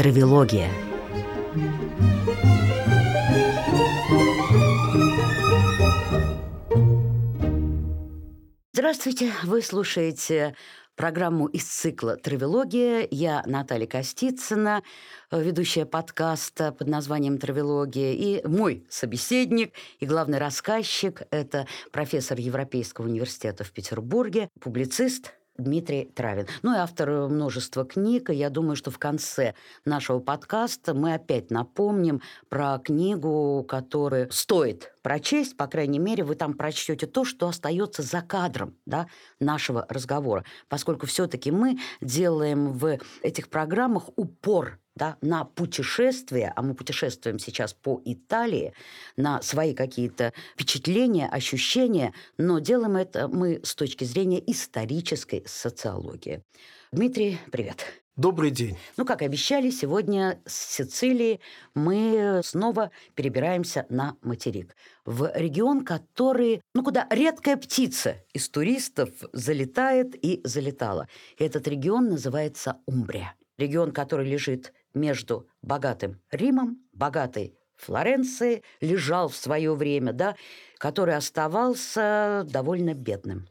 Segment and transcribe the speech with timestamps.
[0.00, 0.70] Травилогия.
[8.72, 10.56] Здравствуйте, вы слушаете
[10.96, 13.06] программу из цикла «Травилогия».
[13.10, 14.82] Я Наталья Костицына,
[15.30, 18.14] ведущая подкаста под названием «Травилогия».
[18.14, 26.46] И мой собеседник и главный рассказчик– это профессор Европейского университета в Петербурге, публицист Дмитрий Травин.
[26.62, 28.30] Ну и автор множества книг.
[28.30, 34.92] И я думаю, что в конце нашего подкаста мы опять напомним про книгу, которую стоит
[35.02, 39.06] прочесть, по крайней мере, вы там прочтете то, что остается за кадром да,
[39.38, 46.74] нашего разговора, поскольку все-таки мы делаем в этих программах упор да, на путешествие, а мы
[46.74, 48.74] путешествуем сейчас по Италии,
[49.16, 56.42] на свои какие-то впечатления, ощущения, но делаем это мы с точки зрения исторической социологии.
[56.92, 57.86] Дмитрий, привет.
[58.16, 58.76] Добрый день.
[58.98, 61.40] Ну, как обещали, сегодня с Сицилии
[61.74, 64.76] мы снова перебираемся на материк.
[65.06, 71.08] В регион, который, ну, куда редкая птица из туристов залетает и залетала.
[71.38, 73.34] Этот регион называется Умбрия.
[73.56, 80.36] Регион, который лежит между богатым Римом, богатой Флоренцией, лежал в свое время, да,
[80.78, 83.48] который оставался довольно бедным.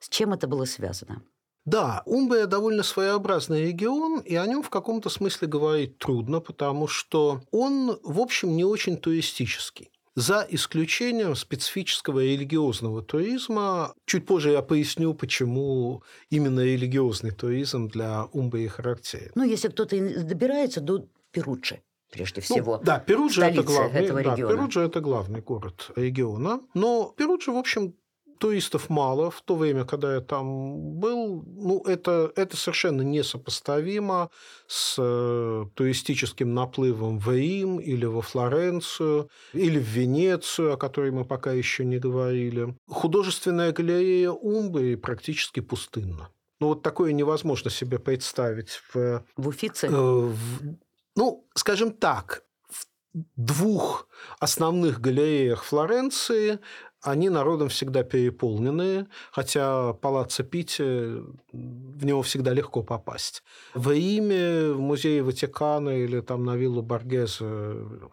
[0.00, 1.22] С чем это было связано?
[1.64, 7.42] Да, Умбрия довольно своеобразный регион, и о нем в каком-то смысле говорить трудно, потому что
[7.50, 13.94] он, в общем, не очень туристический за исключением специфического религиозного туризма.
[14.04, 19.30] Чуть позже я поясню, почему именно религиозный туризм для Умбрии характерен.
[19.36, 22.78] Ну, если кто-то добирается до Перуджи, прежде ну, всего.
[22.78, 24.34] Ну, да, Перуджа это главный, да.
[24.34, 26.62] Перуджа это главный город региона.
[26.74, 27.94] Но Перуджа, в общем,
[28.38, 31.42] туристов мало в то время, когда я там был.
[31.46, 34.30] Ну, это, это совершенно несопоставимо
[34.66, 41.24] с э, туристическим наплывом в Рим или во Флоренцию, или в Венецию, о которой мы
[41.24, 42.74] пока еще не говорили.
[42.88, 46.30] Художественная галерея Умбрии практически пустынна.
[46.60, 49.24] Ну, вот такое невозможно себе представить в...
[49.36, 49.86] В Уфице?
[49.86, 50.36] Э, в,
[51.14, 52.86] ну, скажем так, в
[53.36, 54.08] двух
[54.40, 56.58] основных галереях Флоренции
[57.02, 60.82] они народом всегда переполнены, хотя палаццо Питти,
[61.52, 63.42] в него всегда легко попасть.
[63.74, 67.46] В Риме, в музее Ватикана или там на виллу Боргезе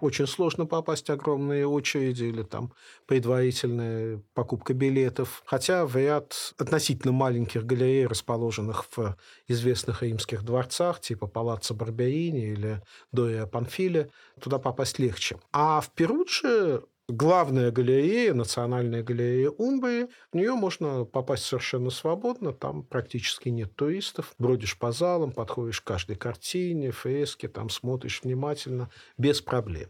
[0.02, 2.74] очень сложно попасть, огромные очереди или там
[3.08, 5.44] предварительная покупка билетов.
[5.46, 9.18] Хотя в ряд относительно маленьких галерей, расположенных в
[9.48, 12.82] известных римских дворцах, типа Палаццо Барберини или
[13.12, 14.10] Дория Панфиле,
[14.40, 15.40] туда попасть легче.
[15.52, 22.84] А в Перудже главная галерея, национальная галерея Умбрии, в нее можно попасть совершенно свободно, там
[22.84, 24.34] практически нет туристов.
[24.38, 29.90] Бродишь по залам, подходишь к каждой картине, фреске, там смотришь внимательно, без проблем.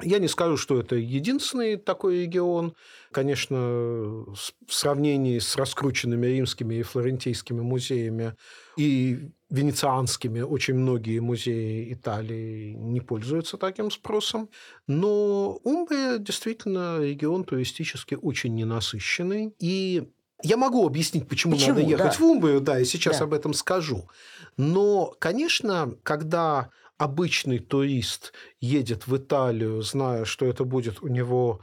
[0.00, 2.74] Я не скажу, что это единственный такой регион.
[3.10, 4.36] Конечно, в
[4.68, 8.36] сравнении с раскрученными римскими и флорентийскими музеями
[8.76, 14.50] и венецианскими очень многие музеи Италии не пользуются таким спросом.
[14.86, 19.54] Но Умбрия действительно регион туристически очень ненасыщенный.
[19.58, 20.08] И
[20.42, 22.18] я могу объяснить, почему, почему надо ехать да.
[22.18, 23.24] в Умбрию, да, и сейчас да.
[23.24, 24.08] об этом скажу.
[24.56, 31.60] Но, конечно, когда обычный турист едет в Италию, зная, что это будет у него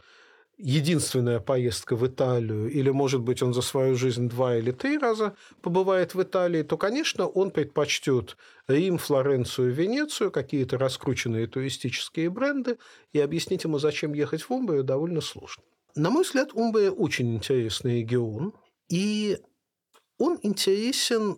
[0.57, 5.35] единственная поездка в Италию, или, может быть, он за свою жизнь два или три раза
[5.61, 12.77] побывает в Италии, то, конечно, он предпочтет Рим, Флоренцию, Венецию, какие-то раскрученные туристические бренды,
[13.13, 15.63] и объяснить ему, зачем ехать в Умбрию, довольно сложно.
[15.95, 18.53] На мой взгляд, Умбрия очень интересный регион,
[18.89, 19.39] и
[20.17, 21.37] он интересен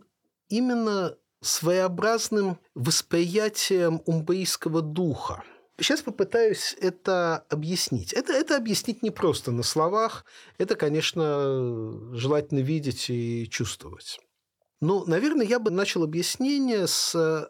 [0.49, 5.43] именно своеобразным восприятием умбрийского духа.
[5.79, 8.11] Сейчас попытаюсь это объяснить.
[8.13, 10.25] Это, это объяснить не просто на словах.
[10.57, 14.19] Это, конечно, желательно видеть и чувствовать.
[14.81, 17.49] Ну, наверное, я бы начал объяснение с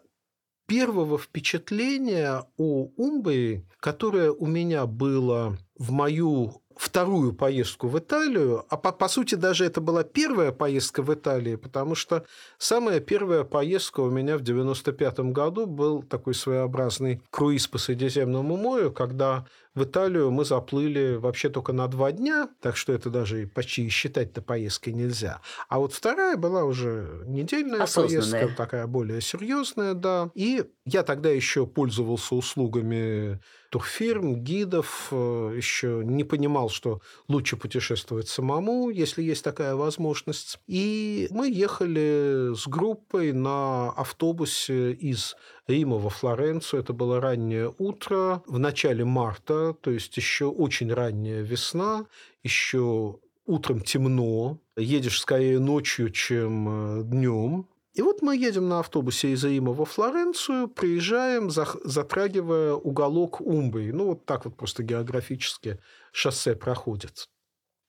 [0.66, 8.76] первого впечатления о Умбрии, которое у меня было в мою вторую поездку в Италию, а
[8.76, 12.24] по, по сути даже это была первая поездка в Италию, потому что
[12.56, 18.92] самая первая поездка у меня в 95 году был такой своеобразный круиз по Средиземному морю,
[18.92, 19.44] когда
[19.78, 24.42] В Италию мы заплыли вообще только на два дня, так что это даже почти считать-то
[24.42, 25.40] поездкой нельзя.
[25.68, 30.32] А вот вторая была уже недельная поездка, такая более серьезная, да.
[30.34, 33.40] И я тогда еще пользовался услугами
[33.70, 40.58] турфирм, гидов, э, еще не понимал, что лучше путешествовать самому, если есть такая возможность.
[40.66, 45.36] И мы ехали с группой на автобусе из
[45.68, 46.80] Рима во Флоренцию.
[46.80, 52.06] Это было раннее утро, в начале марта, то есть еще очень ранняя весна,
[52.42, 57.68] еще утром темно, едешь скорее ночью, чем э, днем.
[57.94, 63.90] И вот мы едем на автобусе из Рима во Флоренцию, приезжаем, затрагивая уголок Умбрии.
[63.90, 65.80] Ну, вот так вот просто географически
[66.12, 67.28] шоссе проходит.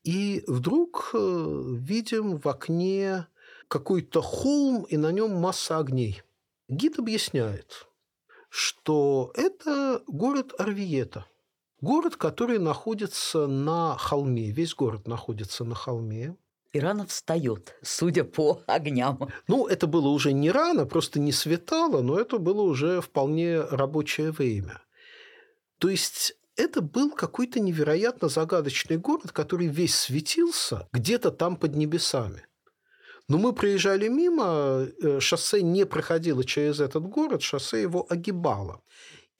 [0.03, 3.27] И вдруг э, видим в окне
[3.67, 6.23] какой-то холм, и на нем масса огней.
[6.69, 7.87] Гид объясняет,
[8.49, 11.25] что это город Арвиета.
[11.81, 14.51] Город, который находится на холме.
[14.51, 16.35] Весь город находится на холме.
[16.71, 19.29] И рано встает, судя по огням.
[19.47, 24.29] Ну, это было уже не рано, просто не светало, но это было уже вполне рабочее
[24.29, 24.79] время.
[25.79, 32.45] То есть это был какой-то невероятно загадочный город, который весь светился где-то там под небесами.
[33.29, 38.81] Но мы проезжали мимо, э, шоссе не проходило через этот город, шоссе его огибало.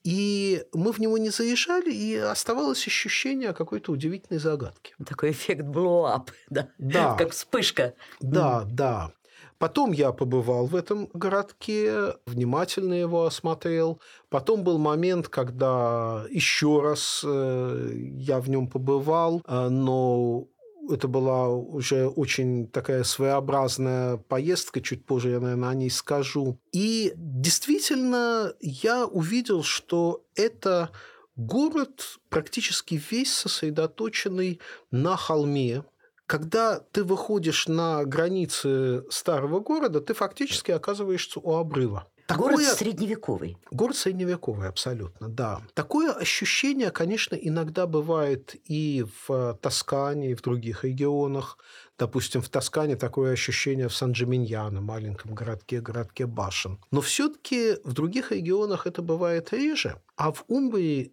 [0.04, 4.94] И мы в него не заезжали, и оставалось ощущение какой-то удивительной загадки.
[5.04, 6.68] Такой эффект блоуап, да?
[6.78, 7.16] Да.
[7.16, 7.94] Как вспышка.
[8.20, 9.12] Да, да.
[9.58, 14.00] Потом я побывал в этом городке, внимательно его осмотрел.
[14.30, 20.46] Потом был момент, когда еще раз э, я в нем побывал, э, но
[20.88, 26.58] это была уже очень такая своеобразная поездка, чуть позже я, наверное, о ней скажу.
[26.72, 30.90] И действительно я увидел, что это
[31.36, 34.60] город практически весь сосредоточенный
[34.90, 35.84] на холме,
[36.26, 42.06] когда ты выходишь на границы старого города, ты фактически оказываешься у обрыва.
[42.30, 42.52] Такое...
[42.52, 43.56] Город средневековый.
[43.72, 45.62] Город средневековый, абсолютно, да.
[45.74, 51.58] Такое ощущение, конечно, иногда бывает и в Тоскане, и в других регионах.
[51.98, 56.78] Допустим, в Тоскане такое ощущение в Сан-Джиминьяно, маленьком городке, городке башен.
[56.92, 60.00] Но все-таки в других регионах это бывает реже.
[60.14, 61.12] А в Умбрии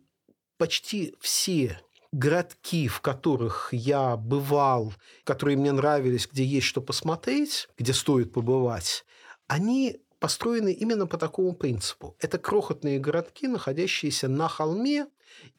[0.57, 1.81] почти все
[2.11, 4.93] городки, в которых я бывал,
[5.23, 9.03] которые мне нравились, где есть что посмотреть, где стоит побывать,
[9.47, 12.15] они построены именно по такому принципу.
[12.19, 15.07] Это крохотные городки, находящиеся на холме,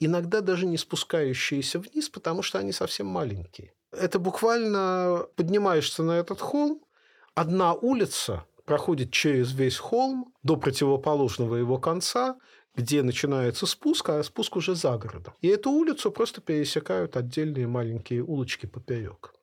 [0.01, 3.73] иногда даже не спускающиеся вниз, потому что они совсем маленькие.
[3.93, 6.83] Это буквально поднимаешься на этот холм,
[7.35, 12.37] одна улица проходит через весь холм до противоположного его конца,
[12.75, 15.35] где начинается спуск, а спуск уже за городом.
[15.41, 19.35] И эту улицу просто пересекают отдельные маленькие улочки поперек.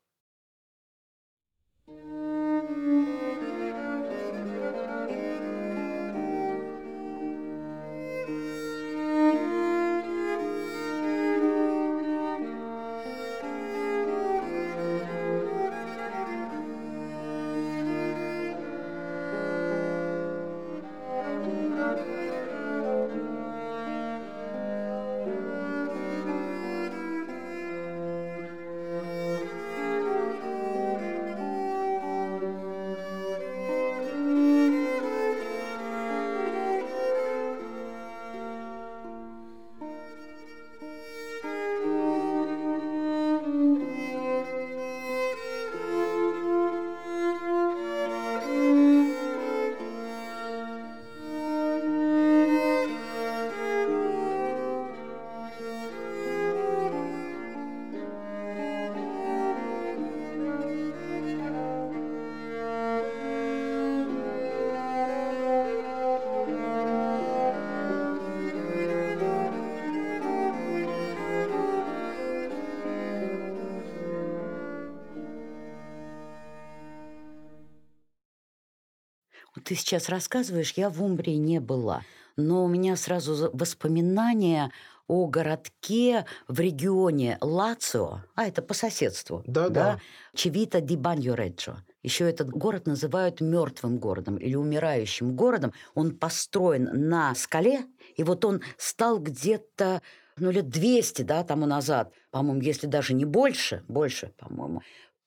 [79.65, 82.03] Ты сейчас рассказываешь, я в Умбрии не была.
[82.37, 84.71] Но у меня сразу воспоминания
[85.07, 89.99] о городке в регионе Лацио, а это по соседству, да, да.
[90.33, 91.77] Чевита ди Баньореджо.
[92.01, 95.73] Еще этот город называют мертвым городом или умирающим городом.
[95.93, 100.01] Он построен на скале, и вот он стал где-то
[100.37, 104.81] ну, лет 200 да, тому назад, по-моему, если даже не больше, больше, по-моему,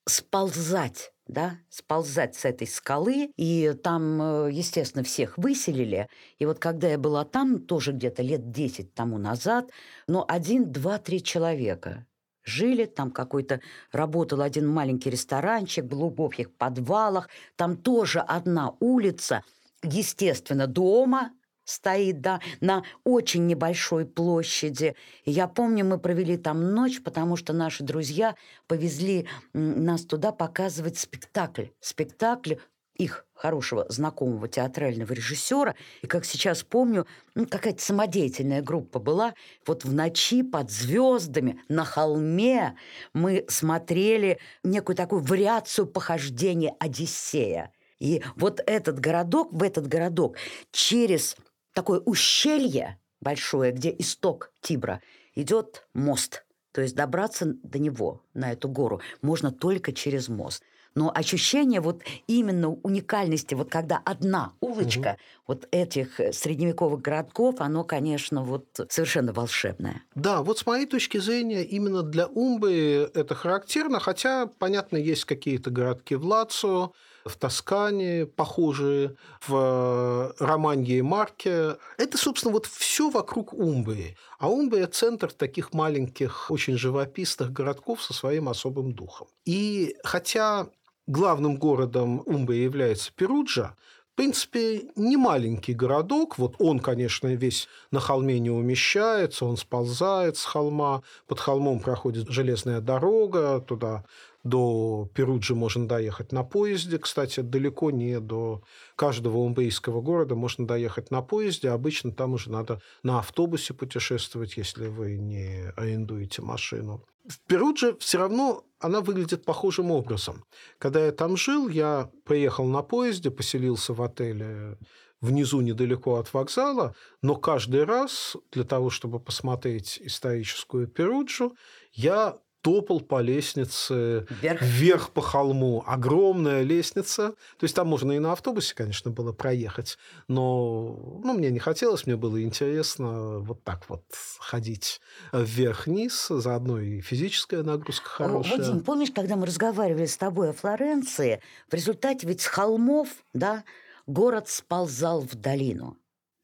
[0.08, 6.08] сползать да, сползать с этой скалы, и там, э, естественно, всех выселили.
[6.38, 9.70] И вот когда я была там, тоже где-то лет 10 тому назад,
[10.06, 12.06] но один, два, три человека
[12.44, 13.60] жили, там какой-то
[13.92, 19.42] работал один маленький ресторанчик в глубоких подвалах, там тоже одна улица,
[19.82, 21.32] естественно, дома,
[21.68, 24.96] стоит, да, на очень небольшой площади.
[25.25, 28.34] Я помню, мы провели там ночь, потому что наши друзья
[28.66, 31.66] повезли нас туда показывать спектакль.
[31.80, 32.54] Спектакль
[32.94, 35.76] их хорошего знакомого театрального режиссера.
[36.02, 39.34] И как сейчас помню, ну, какая-то самодеятельная группа была.
[39.66, 42.76] Вот в ночи под звездами на холме
[43.12, 47.72] мы смотрели некую такую вариацию похождения Одиссея.
[48.00, 50.37] И вот этот городок, в этот городок
[50.70, 51.37] через
[51.78, 55.00] такое ущелье большое, где исток Тибра,
[55.37, 56.44] идет мост.
[56.73, 60.64] То есть добраться до него, на эту гору, можно только через мост.
[60.97, 65.54] Но ощущение вот именно уникальности, вот когда одна улочка угу.
[65.54, 70.02] вот этих э, средневековых городков, оно, конечно, вот совершенно волшебное.
[70.16, 75.70] Да, вот с моей точки зрения, именно для Умбы это характерно, хотя, понятно, есть какие-то
[75.70, 76.90] городки в Лацо,
[77.28, 79.16] в Тоскане похожие,
[79.47, 81.76] в Романье и Марке.
[81.97, 84.16] Это, собственно, вот все вокруг Умбрии.
[84.38, 89.28] А Умбрия– центр таких маленьких, очень живописных городков со своим особым духом.
[89.44, 90.68] И хотя
[91.06, 93.75] главным городом Умбрии является Перуджа,
[94.12, 96.38] в принципе, не маленький городок.
[96.38, 101.02] Вот он, конечно, весь на холме не умещается, он сползает с холма.
[101.28, 104.04] Под холмом проходит железная дорога, туда
[104.45, 106.99] до Перуджи можно доехать на поезде.
[106.99, 108.62] Кстати, далеко не до
[108.97, 111.71] каждого умбрийского города можно доехать на поезде.
[111.71, 117.04] Обычно там уже надо на автобусе путешествовать, если вы не арендуете машину.
[117.26, 120.45] В Перудже все равно она выглядит похожим образом.
[120.78, 124.78] Когда я там жил, я приехал на поезде, поселился в отеле
[125.21, 131.57] внизу недалеко от вокзала, но каждый раз для того, чтобы посмотреть историческую Перуджу,
[131.92, 134.60] я топал по лестнице вверх.
[134.60, 135.82] вверх по холму.
[135.87, 137.30] Огромная лестница.
[137.56, 139.96] То есть там можно и на автобусе, конечно, было проехать.
[140.28, 144.04] Но ну, мне не хотелось, мне было интересно вот так вот
[144.38, 145.00] ходить
[145.32, 146.26] вверх-вниз.
[146.28, 148.58] Заодно и физическая нагрузка хорошая.
[148.58, 153.64] Вадим, помнишь, когда мы разговаривали с тобой о Флоренции, в результате ведь с холмов, да,
[154.06, 155.96] город сползал в долину.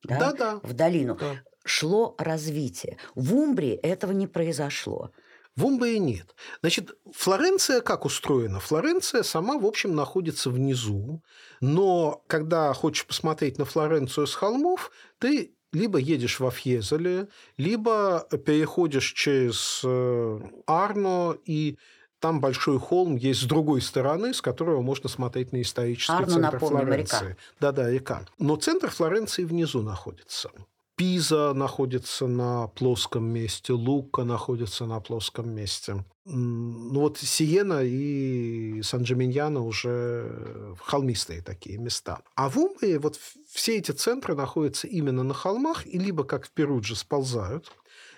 [0.04, 0.32] Да, да.
[0.32, 0.60] да.
[0.62, 1.16] В долину.
[1.16, 1.34] Да.
[1.66, 2.96] Шло развитие.
[3.14, 5.10] В Умбрии этого не произошло.
[5.56, 6.34] В Умбрии нет.
[6.60, 8.58] Значит, Флоренция как устроена?
[8.58, 11.22] Флоренция сама, в общем, находится внизу,
[11.60, 19.12] но когда хочешь посмотреть на Флоренцию с холмов, ты либо едешь во Фьезеле, либо переходишь
[19.12, 21.78] через э, Арно и
[22.20, 26.52] там большой холм есть с другой стороны, с которого можно смотреть на исторический Арно, центр
[26.54, 27.36] напомним, Флоренции.
[27.60, 28.24] Да-да, река.
[28.38, 30.50] Но центр Флоренции внизу находится.
[30.96, 36.04] Пиза находится на плоском месте, Лука находится на плоском месте.
[36.24, 42.20] Ну вот Сиена и Сан-Джиминьяно уже холмистые такие места.
[42.36, 43.18] А в Умбрии вот
[43.50, 47.72] все эти центры находятся именно на холмах и либо как в Перудже сползают,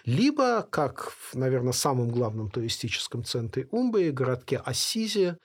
[0.04, 5.37] либо, как в, наверное, самом главном туристическом центре Умбрии, городке Ассизи,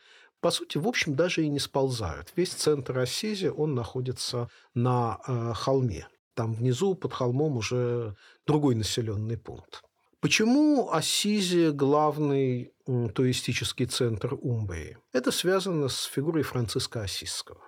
[0.42, 2.34] по сути, в общем, даже и не сползают.
[2.36, 6.08] Весь центр Ассизи, он находится на э, холме.
[6.34, 8.16] Там внизу, под холмом, уже
[8.48, 9.84] другой населенный пункт.
[10.22, 14.98] Почему Ассизи– главный туристический центр Умбрии?
[15.14, 17.62] Это связано с фигурой Франциска Ассизского,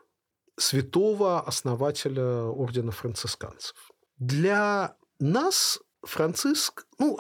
[0.58, 3.76] святого основателя ордена францисканцев.
[4.18, 7.18] Для нас Франциск, ну,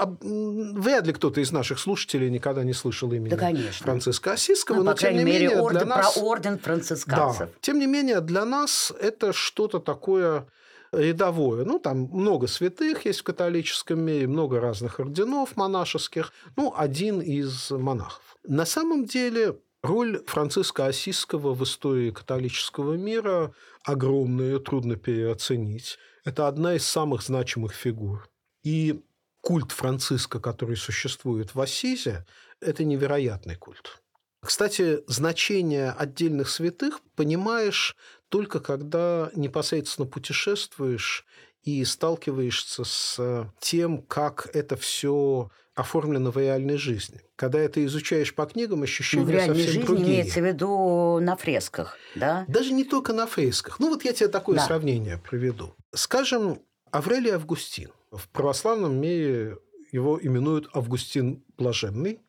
[0.79, 3.85] вряд ли кто-то из наших слушателей никогда не слышал имени да, конечно.
[3.85, 6.13] Франциска Осиского, ну, но, по тем не мере, менее, орден, для нас...
[6.13, 7.49] про орден францисканцев.
[7.49, 10.47] Да, тем не менее, для нас это что-то такое
[10.93, 11.65] рядовое.
[11.65, 16.31] Ну, там много святых есть в католическом мире, много разных орденов монашеских.
[16.55, 18.37] Ну, один из монахов.
[18.43, 25.97] На самом деле Роль Франциска Осиского в истории католического мира огромная, трудно переоценить.
[26.23, 28.29] Это одна из самых значимых фигур.
[28.63, 29.03] И
[29.41, 32.25] культ Франциска, который существует в Ассизе,
[32.61, 34.01] это невероятный культ.
[34.41, 37.97] Кстати, значение отдельных святых понимаешь
[38.33, 41.23] только когда непосредственно путешествуешь
[41.61, 47.21] и сталкиваешься с тем, как это все оформлено в реальной жизни.
[47.35, 50.07] Когда это изучаешь по книгам, ощущения ну, в реальной совсем жизни другие.
[50.07, 52.43] имеется в виду на фресках, да?
[52.47, 53.79] Даже не только на фресках.
[53.79, 54.65] Ну вот я тебе такое да.
[54.65, 55.75] сравнение приведу.
[55.93, 56.59] Скажем,
[56.89, 57.91] Аврелий Августин.
[58.11, 59.59] В православном мире
[59.91, 62.19] его именуют Августин Блаженный.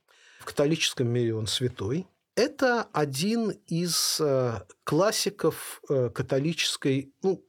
[0.41, 2.07] В католическом мире он святой.
[2.37, 7.45] Это один из э, классиков э, католической, ну,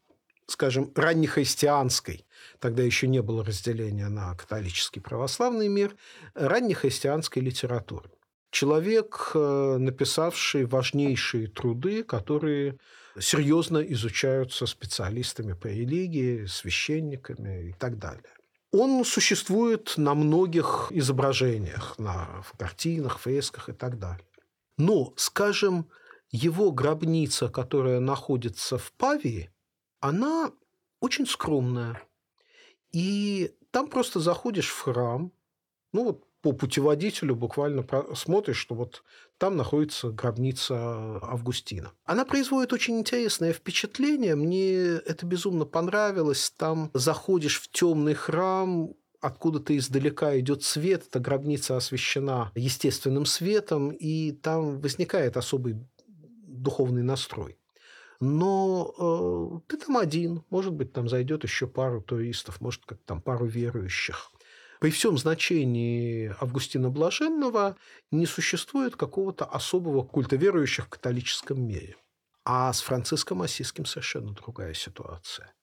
[0.45, 2.25] скажем, раннехристианской,
[2.59, 5.95] тогда еще не было разделения на католический православный мир,
[6.35, 8.11] раннехристианской литературы.
[8.51, 12.77] Человек, э, написавший важнейшие труды, которые
[13.19, 18.23] серьезно изучаются специалистами по религии, священниками и так далее.
[18.71, 24.25] Он существует на многих изображениях, на картинах, фресках и так далее.
[24.77, 25.89] Но, скажем,
[26.31, 29.51] его гробница, которая находится в Павии,
[29.99, 30.51] она
[30.99, 32.01] очень скромная.
[32.91, 35.31] И там просто заходишь в храм,
[35.91, 39.03] ну вот по путеводителю буквально смотришь, что вот
[39.39, 40.75] там находится гробница
[41.23, 41.91] Августина.
[42.03, 44.35] Она производит очень интересное впечатление.
[44.35, 46.53] Мне это безумно понравилось.
[46.55, 48.93] Там заходишь в темный храм,
[49.25, 55.77] откуда-то издалека идет свет, эта гробница освещена естественным светом, и там возникает особый
[56.07, 57.57] духовный настрой.
[58.19, 63.21] Но э, ты там один, может быть, там зайдет еще пару туристов, может, как там
[63.21, 64.31] пару верующих.
[64.79, 67.75] При всем значении Августина Блаженного
[68.11, 71.95] не существует какого-то особого культа верующих в католическом мире.
[72.43, 75.54] А с Франциском Осиским совершенно другая ситуация.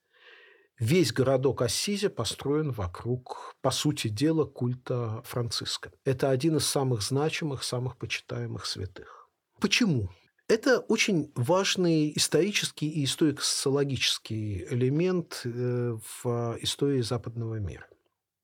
[0.79, 5.93] Весь городок Ассизи построен вокруг, по сути дела, культа Франциска.
[6.05, 9.29] Это один из самых значимых, самых почитаемых святых.
[9.61, 10.11] Почему?
[10.49, 17.87] Это очень важный исторический и историко-социологический элемент э, в истории западного мира.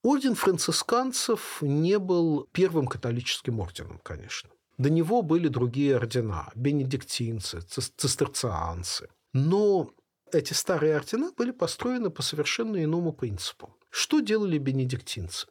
[0.03, 4.49] Орден францисканцев не был первым католическим орденом, конечно.
[4.79, 9.09] До него были другие ордена– бенедиктинцы, цистерцианцы.
[9.33, 9.91] Но
[10.35, 13.77] эти старые ордена были построены по совершенно иному принципу.
[13.91, 15.49] Что делали бенедиктинцы?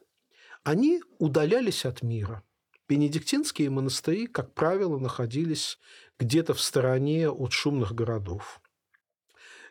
[0.64, 2.42] Они удалялись от мира.
[2.88, 5.78] Бенедиктинские монастыри, как правило, находились
[6.18, 8.60] где-то в стороне от шумных городов.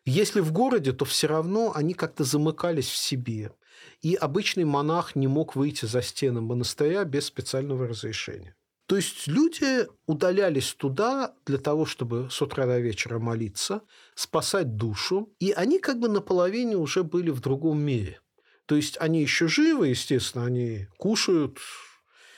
[0.05, 3.51] Если в городе, то все равно они как-то замыкались в себе.
[4.01, 8.55] И обычный монах не мог выйти за стены монастыря без специального разрешения.
[8.87, 13.81] То есть люди удалялись туда для того, чтобы с утра до вечера молиться,
[14.15, 18.21] спасать душу, и они как бы наполовине уже были в другом мире.
[18.65, 21.57] То есть они еще живы, естественно, они кушают,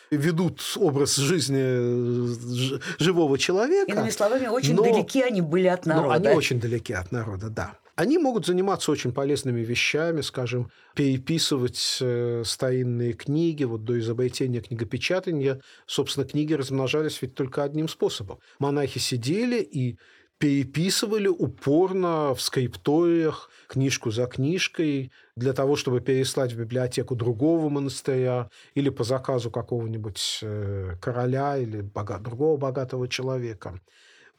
[0.10, 3.91] ведут образ жизни э, живого человека.
[3.91, 6.08] Иными словами, очень но, далеки они были от народа.
[6.08, 7.76] Но они очень далеки от народа, да.
[7.99, 15.59] Они могут заниматься очень полезными вещами, скажем, переписывать э, старинные книги, вот до изобретения книгопечатания,
[15.85, 18.39] собственно, книги размножались ведь только одним способом.
[18.57, 19.97] Монахи сидели и
[20.38, 28.49] переписывали упорно в скрипториях книжку за книжкой для того, чтобы переслать в библиотеку другого монастыря
[28.75, 33.81] или по заказу какого-нибудь э, короля или бога, другого богатого человека.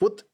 [0.01, 0.25] Вот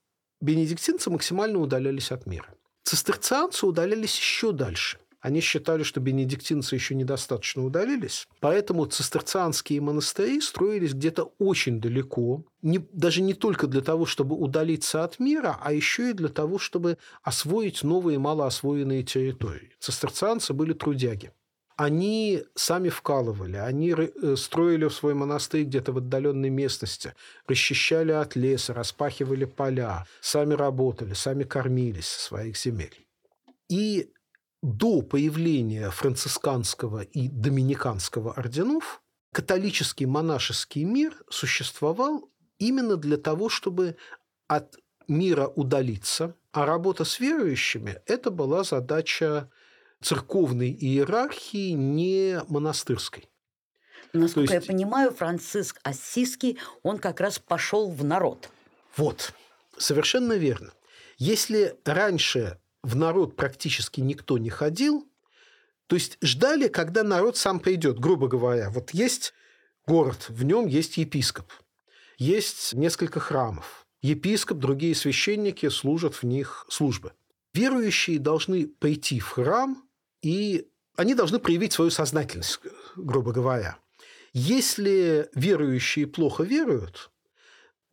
[0.41, 2.55] бенедиктинцы максимально удалялись от мира.
[2.87, 4.99] Цистерцианцы удалялись еще дальше.
[5.21, 12.79] Они считали, что бенедиктинцы еще недостаточно удалились, поэтому цистерцианские монастыри строились где-то очень далеко, не,
[12.93, 16.97] даже не только для того, чтобы удалиться от мира, а еще и для того, чтобы
[17.25, 19.73] освоить новые малоосвоенные территории.
[19.81, 21.33] Цистерцианцы были трудяги
[21.77, 27.15] они сами вкалывали, они э, строили свой монастырь где-то в отдаленной местности,
[27.47, 33.07] расчищали от леса, распахивали поля, сами работали, сами кормились со своих земель.
[33.69, 34.11] И
[34.63, 43.97] до появления францисканского и доминиканского орденов католический монашеский мир существовал именно для того, чтобы
[44.49, 44.77] от
[45.09, 49.51] мира удалиться, а работа с верующими– это была задача
[50.07, 53.29] церковной иерархии, не монастырской.
[54.13, 54.67] Насколько есть...
[54.67, 58.49] я понимаю, Франциск Ассизский, он как раз пошел в народ.
[58.97, 59.33] Вот,
[59.77, 60.73] совершенно верно.
[61.19, 65.09] Если раньше в народ практически никто не ходил,
[65.89, 68.71] то есть ждали, когда народ сам придет, грубо говоря.
[68.71, 69.35] Вот есть
[69.89, 71.53] город, в нем есть епископ,
[72.17, 73.89] есть несколько храмов.
[74.03, 77.13] Епископ, другие священники служат в них службы.
[77.55, 79.86] Верующие должны пойти в храм,
[80.27, 82.59] и они должны проявить свою сознательность,
[82.97, 83.79] грубо говоря.
[84.33, 87.13] Если верующие плохо веруют,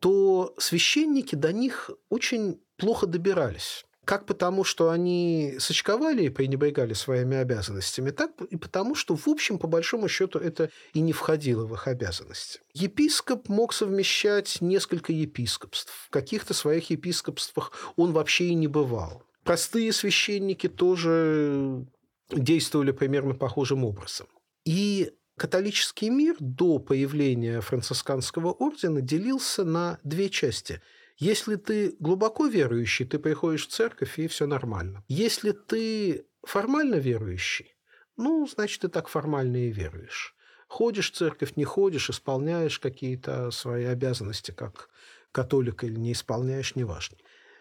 [0.00, 3.84] то священники до них очень плохо добирались.
[4.04, 9.58] Как потому, что они сочковали и пренебрегали своими обязанностями, так и потому, что, в общем,
[9.58, 12.60] по большому счету, это и не входило в их обязанности.
[12.74, 15.92] Епископ мог совмещать несколько епископств.
[16.06, 19.22] В каких-то своих епископствах он вообще и не бывал.
[19.44, 21.86] Простые священники тоже
[22.30, 24.26] действовали примерно похожим образом.
[24.64, 30.80] И Католический мир до появления францисканского ордена делился на две части.
[31.16, 35.02] Если ты глубоко верующий, ты приходишь в церковь, и все нормально.
[35.08, 37.74] Если ты формально верующий,
[38.16, 40.36] ну, значит, ты так формально и веруешь.
[40.68, 44.88] Ходишь в церковь, не ходишь, исполняешь какие-то свои обязанности как
[45.32, 47.16] католик или не исполняешь, неважно.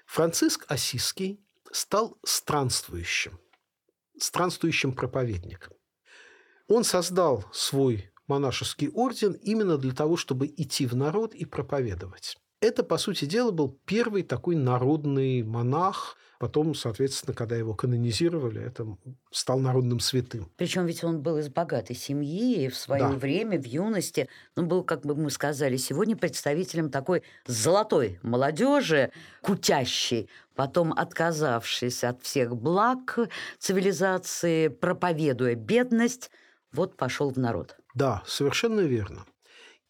[0.06, 1.40] Франциск Осиский
[1.72, 3.40] стал странствующим,
[4.18, 5.74] странствующим проповедником.
[6.68, 12.38] Он создал свой монашеский орден именно для того, чтобы идти в народ и проповедовать.
[12.64, 18.98] Это, по сути дела, был первый такой народный монах, Потом, соответственно, когда его канонизировали, это
[19.32, 20.52] стал народным святым.
[20.58, 23.12] Причем ведь он был из богатой семьи, и в свое да.
[23.12, 30.30] время, в юности, ну, был, как бы мы сказали сегодня, представителем такой золотой молодежи, кутящей,
[30.54, 33.20] потом отказавшись от всех благ
[33.60, 36.30] цивилизации, проповедуя бедность,
[36.74, 37.78] вот пошел в народ.
[37.96, 39.26] Да, совершенно верно.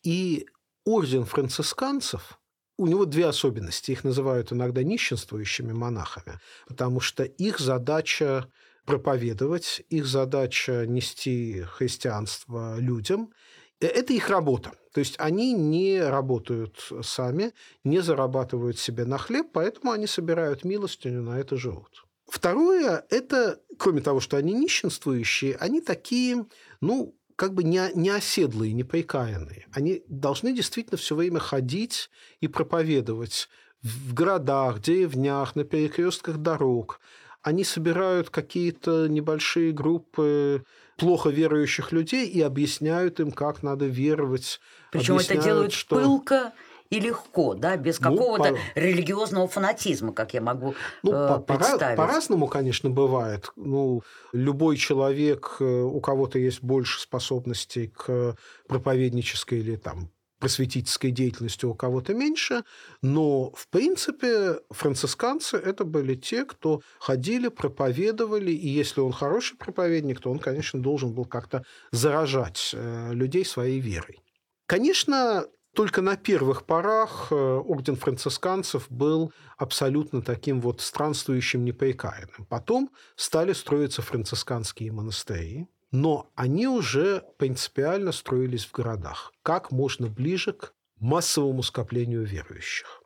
[0.03, 0.45] И
[0.85, 2.37] орден францисканцев–
[2.77, 3.91] у него две особенности.
[3.91, 8.47] Их называют иногда нищенствующими монахами, потому что их задача
[8.85, 13.31] проповедовать, их задача нести христианство людям.
[13.79, 14.73] Э, это их работа.
[14.93, 21.21] То есть они не работают сами, не зарабатывают себе на хлеб, поэтому они собирают милостыню,
[21.21, 22.05] на это живут.
[22.27, 26.45] Второе– это, кроме того, что они нищенствующие, они такие,
[26.81, 29.67] ну, как бы не, не оседлые, не прикаянные.
[29.73, 32.09] Они должны действительно все время ходить
[32.41, 33.49] и проповедовать
[33.81, 36.99] в городах, деревнях, на перекрестках дорог.
[37.41, 40.63] Они собирают какие-то небольшие группы
[40.97, 44.61] плохо верующих людей и объясняют им, как надо веровать.
[44.91, 45.97] Причем это делают что...
[45.97, 46.53] пылко
[46.89, 48.79] и легко, да, без ну, какого-то ну, по...
[48.79, 51.97] религиозного фанатизма, как я могу ну, э, представить.
[51.97, 53.51] По- по-разному, конечно, бывает.
[53.55, 58.35] Ну, любой человек, э, у кого-то есть больше способностей к
[58.67, 60.09] проповеднической или там
[60.43, 62.65] просветительской деятельности у кого-то меньше,
[63.01, 70.19] но, в принципе, францисканцы– это были те, кто ходили, проповедовали, и если он хороший проповедник,
[70.19, 74.19] то он, конечно, должен был как-то заражать э, людей своей верой.
[74.65, 82.45] Конечно, только на первых порах э, орден францисканцев был абсолютно таким вот странствующим непрекаянным.
[82.47, 90.53] Потом стали строиться францисканские монастыри, но они уже принципиально строились в городах, как можно ближе
[90.53, 93.01] к массовому скоплению верующих.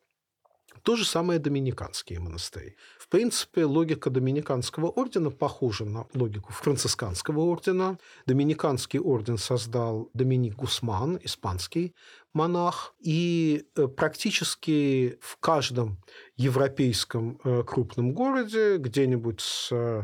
[0.83, 2.75] То же самое доминиканские монастыри.
[3.07, 7.97] В принципе, логика доминиканского ордена похожа на логику францисканского ордена.
[8.25, 11.95] Доминиканский орден создал Доминик Гусман, испанский
[12.33, 16.03] монах, и э, практически в каждом
[16.35, 20.03] европейском э, крупном городе, где-нибудь с э,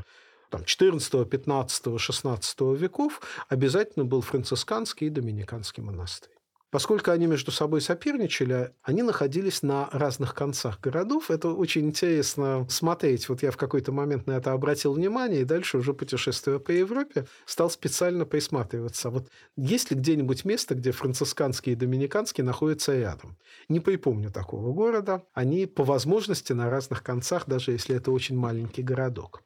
[0.50, 6.32] там, 14, 15, 16 веков обязательно был францисканский и доминиканский монастырь.
[6.73, 11.29] Поскольку они между собой соперничали, они находились на разных концах городов.
[11.29, 13.29] Это очень интересно смотреть.
[13.29, 17.27] Вот я в какой-то момент на это обратил внимание, и дальше уже путешествуя по Европе,
[17.45, 19.12] стал специально присматриваться.
[19.12, 23.38] Вот есть ли где-нибудь место, где францисканский и доминиканский находятся рядом?
[23.69, 25.21] Не припомню такого города.
[25.36, 29.43] Они по возможности на разных концах, даже если это очень маленький городок.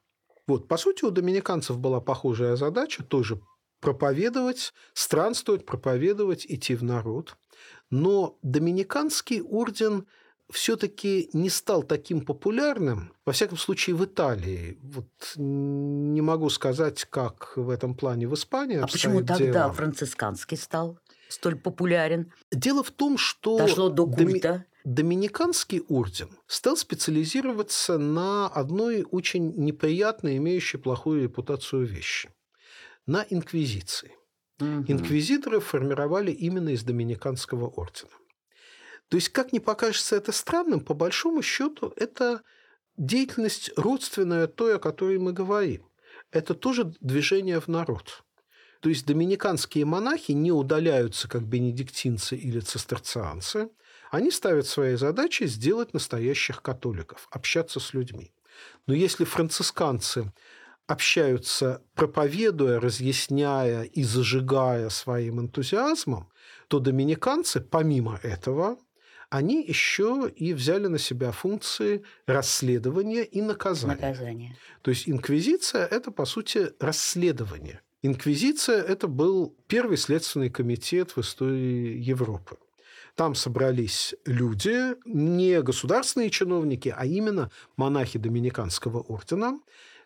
[0.48, 3.42] Вот, по сути, у доминиканцев была похожая задача, тоже
[3.80, 7.38] проповедовать, странствовать, проповедовать, идти в народ.
[7.90, 10.06] Но доминиканский орден
[10.52, 14.80] все-таки не стал таким популярным, во всяком случае, в Италии.
[14.82, 18.78] Вот не могу сказать, как в этом плане в Испании.
[18.78, 19.74] А почему тогда дело.
[19.74, 22.32] францисканский стал столь популярен?
[22.52, 23.58] Дело в том, что...
[23.58, 24.52] Дошло до культа.
[24.52, 24.66] Доми...
[24.86, 32.30] Доминиканский орден стал специализироваться на одной очень неприятной, имеющей плохую репутацию вещи
[33.08, 34.16] на инквизиции.
[34.60, 34.86] Угу.
[34.88, 38.12] Инквизиторы формировали именно из доминиканского ордена.
[39.10, 42.42] То есть, как ни покажется это странным, по большому счету это
[42.98, 45.88] деятельность родственная той, о которой мы говорим.
[46.32, 48.24] Это тоже движение в народ.
[48.82, 53.70] То есть доминиканские монахи не удаляются, как бенедиктинцы или цистерцианцы.
[54.12, 58.34] Они ставят своей задачей сделать настоящих католиков, общаться с людьми.
[58.86, 60.32] Но если францисканцы
[60.88, 66.30] общаются, проповедуя, разъясняя и зажигая своим энтузиазмом,
[66.68, 68.78] то доминиканцы, помимо этого,
[69.30, 73.96] они еще и взяли на себя функции расследования и наказания.
[73.96, 74.58] Наказание.
[74.82, 77.82] То есть инквизиция– это, по сути, расследование.
[78.02, 82.58] Инквизиция– это был первый следственный комитет в истории Европы.
[83.16, 89.60] Там собрались люди, не государственные чиновники, а именно монахи Доминиканского ордена,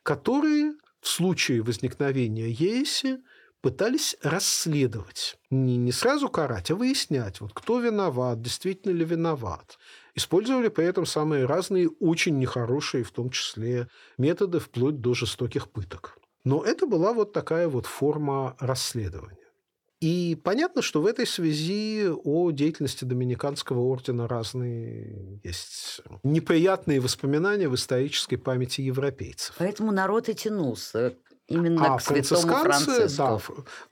[0.03, 3.19] которые в случае возникновения ереси
[3.61, 5.37] пытались расследовать.
[5.49, 9.77] Не, не сразу карать, а выяснять, вот кто виноват, действительно ли виноват.
[10.15, 13.87] Использовали при этом самые разные, очень нехорошие, в том числе,
[14.17, 16.17] методы, вплоть до жестоких пыток.
[16.43, 19.40] Но это была вот такая вот форма расследования.
[20.01, 27.75] И понятно, что в этой связи о деятельности Доминиканского ордена разные есть неприятные воспоминания в
[27.75, 29.53] исторической памяти европейцев.
[29.59, 31.13] Поэтому народ и тянулся
[31.47, 33.17] именно а к святому Франциску.
[33.17, 33.39] Да,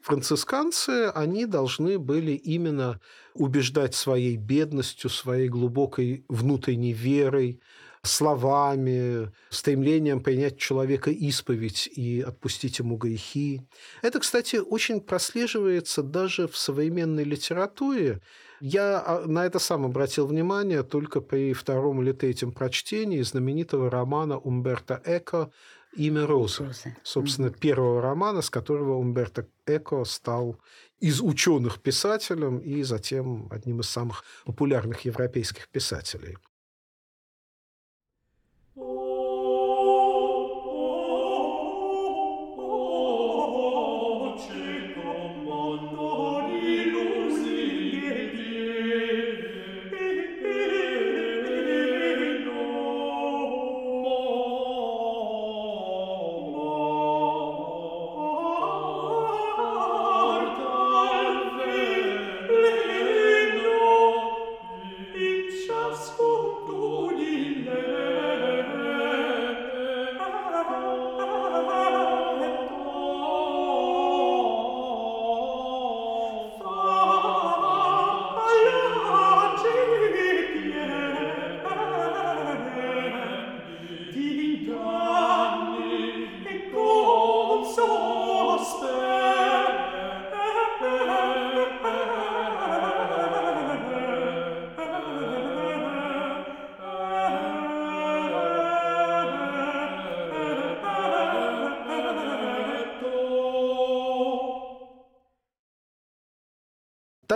[0.02, 3.00] францисканцы, они должны были именно
[3.36, 7.62] убеждать своей бедностью, своей глубокой внутренней верой,
[8.04, 13.62] словами, стремлением принять человека исповедь и отпустить ему грехи.
[14.02, 18.22] Это, кстати, очень прослеживается даже в современной литературе.
[18.62, 24.38] Я а, на это сам обратил внимание только при втором или третьем прочтении знаменитого романа
[24.38, 25.52] Умберто Эко
[25.96, 26.66] «Имя Розы».
[26.66, 26.96] Розы.
[27.04, 27.60] Собственно, mm-hmm.
[27.60, 30.58] первого романа, с которого Умберто Эко стал
[31.00, 36.38] из ученых писателем и затем одним из самых популярных европейских писателей.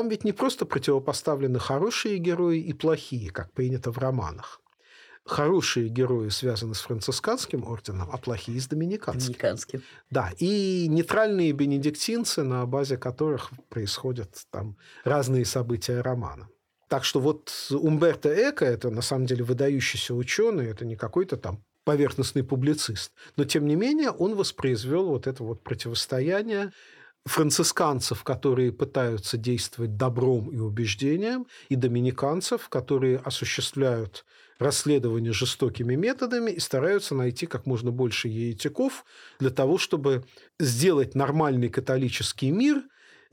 [0.03, 4.59] Там ведь не просто противопоставлены хорошие герои и плохие, как принято в романах.
[5.23, 9.27] Хорошие герои связаны с францисканским орденом, а плохие с доминиканским.
[9.27, 9.81] Доминиканским.
[10.09, 16.49] Да, и нейтральные бенедиктинцы, на базе которых происходят там разные события романа.
[16.89, 21.63] Так что вот Умберто Эко– это на самом деле выдающийся ученый, это не какой-то там
[21.85, 23.13] поверхностный публицист.
[23.37, 26.73] Но, тем не менее, он воспроизвел вот это вот противостояние
[27.25, 34.25] францисканцев, которые пытаются действовать добром и убеждением, и доминиканцев, которые осуществляют
[34.59, 39.05] расследование жестокими методами и стараются найти как можно больше еретиков
[39.39, 40.25] для того, чтобы
[40.59, 42.83] сделать нормальный католический мир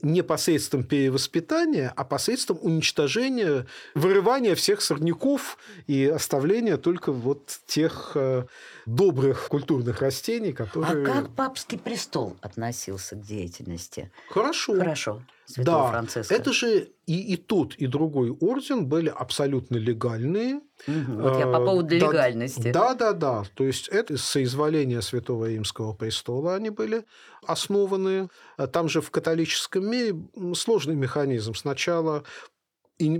[0.01, 8.45] не посредством перевоспитания, а посредством уничтожения, вырывания всех сорняков и оставления только вот тех э,
[8.85, 11.03] добрых культурных растений, которые...
[11.03, 14.11] А как папский престол относился к деятельности?
[14.29, 14.77] Хорошо.
[14.77, 15.21] Хорошо.
[15.53, 16.33] Святого да, Франциска.
[16.33, 20.61] это же и, и тот, и другой орден были абсолютно легальные.
[20.87, 22.71] Угу, вот я по э, поводу да, легальности.
[22.71, 23.43] Да, да, да.
[23.55, 27.05] То есть это соизволение Святого Римского престола они были
[27.45, 28.29] основаны.
[28.71, 30.15] Там же в католическом мире
[30.53, 31.53] сложный механизм.
[31.53, 32.23] Сначала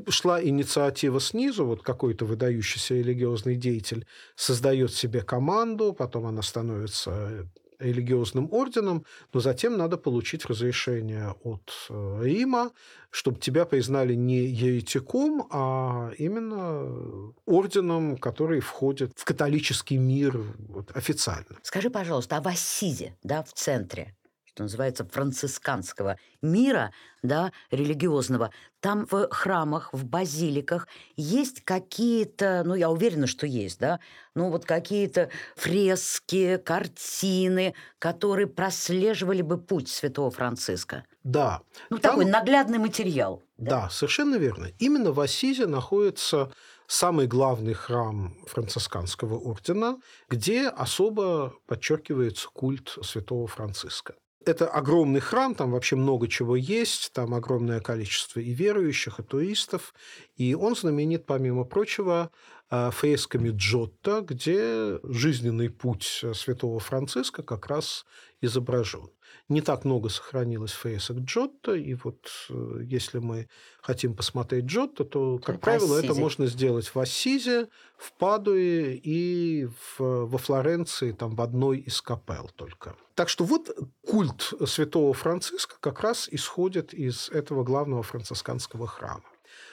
[0.10, 7.48] шла инициатива снизу, вот какой-то выдающийся религиозный деятель создает себе команду, потом она становится
[7.82, 12.72] религиозным орденом, но затем надо получить разрешение от э, Рима,
[13.10, 21.58] чтобы тебя признали не еретиком, а именно орденом, который входит в католический мир вот, официально.
[21.64, 24.16] Скажи, пожалуйста, а в Ассизе, да, в центре,
[24.54, 26.92] что называется, францисканского мира,
[27.24, 34.00] да, религиозного, там в храмах, в базиликах есть какие-то, ну, я уверена, что есть, да,
[34.36, 41.06] ну, вот какие-то фрески, картины, которые прослеживали бы путь святого Франциска.
[41.24, 41.62] Да.
[41.90, 42.12] Ну, там...
[42.12, 43.44] такой наглядный материал.
[43.58, 43.84] Да?
[43.84, 44.68] да, совершенно верно.
[44.80, 46.52] Именно в Ассизе находится
[46.88, 49.98] самый главный храм францисканского ордена,
[50.30, 54.16] где особо подчеркивается культ святого Франциска.
[54.44, 59.94] Это огромный храм, там вообще много чего есть, там огромное количество и верующих, и туристов.
[60.36, 62.32] И он знаменит, помимо прочего,
[62.72, 68.04] э, фресками Джотто, где жизненный путь святого Франциска как раз
[68.42, 69.10] изображен.
[69.50, 73.50] Не так много сохранилось фресок Джотто, и вот э, если мы
[73.82, 76.12] хотим посмотреть Джотто, то, как это правило, Ассизи.
[76.12, 77.68] это можно сделать в Ассизе,
[77.98, 82.96] в Падуе и в, во Флоренции, там в одной из капел только.
[83.16, 83.70] Так что вот
[84.08, 89.24] культ святого Франциска как раз исходит из этого главного францисканского храма.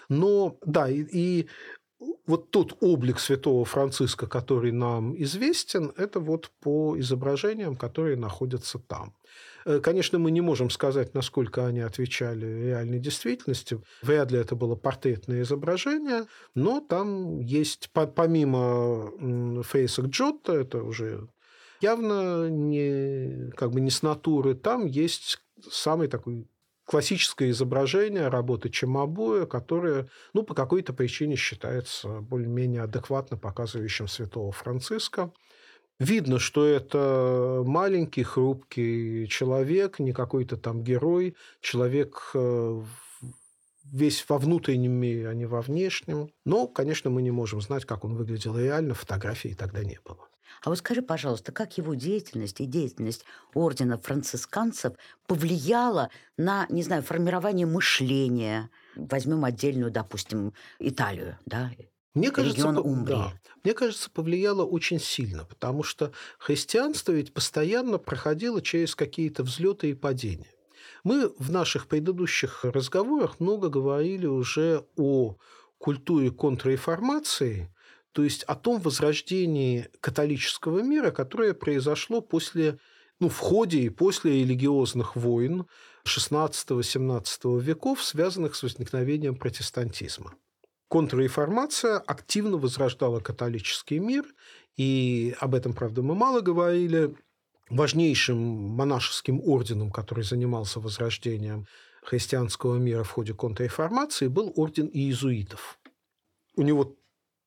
[0.08, 1.48] Но да, и, и
[2.26, 9.14] вот тот облик святого Франциска, который нам известен, это вот по изображениям, которые находятся там.
[9.64, 13.80] Э, конечно, мы не можем сказать, насколько они отвечали реальной действительности.
[14.02, 21.28] Вряд ли это было портретное изображение, но там есть, помимо фейсок Джотто, это уже
[21.80, 25.38] явно не, как бы не с натуры, там есть
[25.70, 26.46] самый такой
[26.88, 35.30] классическое изображение работы Чамабуя, которое ну, по какой-то причине считается более-менее адекватно показывающим святого Франциска.
[36.00, 42.82] Видно, что это маленький, хрупкий человек, не какой-то там герой, человек э,
[43.84, 46.30] весь во внутреннем мире, а не во внешнем.
[46.46, 50.26] Но, конечно, мы не можем знать, как он выглядел реально, фотографий тогда не было.
[50.62, 54.94] А вот скажи, пожалуйста, как его деятельность и деятельность ордена францисканцев
[55.26, 58.70] повлияла на, не знаю, формирование мышления?
[58.94, 61.70] Возьмем отдельную, допустим, Италию, да,
[62.14, 63.32] мне кажется, да,
[63.62, 69.94] мне кажется, повлияло очень сильно, потому что христианство ведь постоянно проходило через какие-то взлеты и
[69.94, 70.50] падения.
[71.04, 75.36] Мы в наших предыдущих разговорах много говорили уже о
[75.78, 77.72] культуре контрреформации,
[78.12, 82.78] то есть о том возрождении католического мира, которое произошло после,
[83.20, 85.66] ну, в ходе и после религиозных войн
[86.04, 90.34] XVI-XVII веков, связанных с возникновением протестантизма.
[90.88, 94.24] Контрреформация активно возрождала католический мир,
[94.76, 97.14] и об этом, правда, мы мало говорили.
[97.68, 101.66] Важнейшим монашеским орденом, который занимался возрождением
[102.02, 105.78] христианского мира в ходе контрреформации, был орден иезуитов.
[106.56, 106.96] У него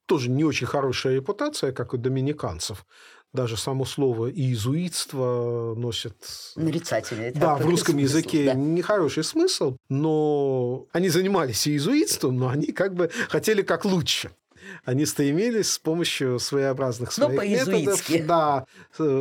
[0.05, 2.85] тоже не очень хорошая репутация, как у доминиканцев.
[3.33, 6.15] Даже само слово «иезуитство» носит...
[6.57, 7.31] Нарицательный.
[7.31, 8.53] Да, в русском смысл, языке да.
[8.55, 14.31] нехороший смысл, но они занимались иезуитством, но они как бы хотели как лучше.
[14.83, 18.65] Они стремились с помощью своеобразных своих но методов, да,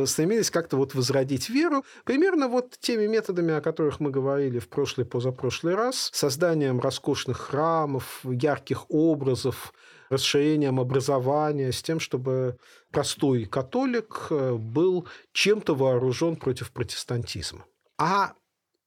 [0.05, 5.05] стремились как-то вот возродить веру, примерно вот теми методами, о которых мы говорили в прошлый,
[5.05, 9.73] позапрошлый раз, созданием роскошных храмов, ярких образов,
[10.11, 12.57] расширением образования, с тем, чтобы
[12.91, 17.65] простой католик э, был чем-то вооружен против протестантизма.
[17.97, 18.33] А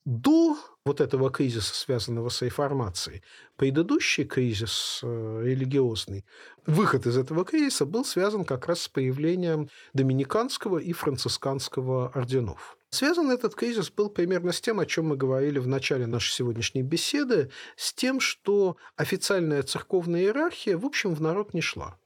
[0.04, 3.22] до вот этого кризиса, связанного с реформацией,
[3.56, 6.26] предыдущий кризис э, религиозный,
[6.66, 12.76] выход из этого кризиса был связан как раз с появлением доминиканского и францисканского орденов.
[12.94, 16.82] Связан этот кризис был примерно с тем, о чем мы говорили в начале нашей сегодняшней
[16.82, 21.98] беседы, с тем, что официальная церковная иерархия, в общем, в народ не шла.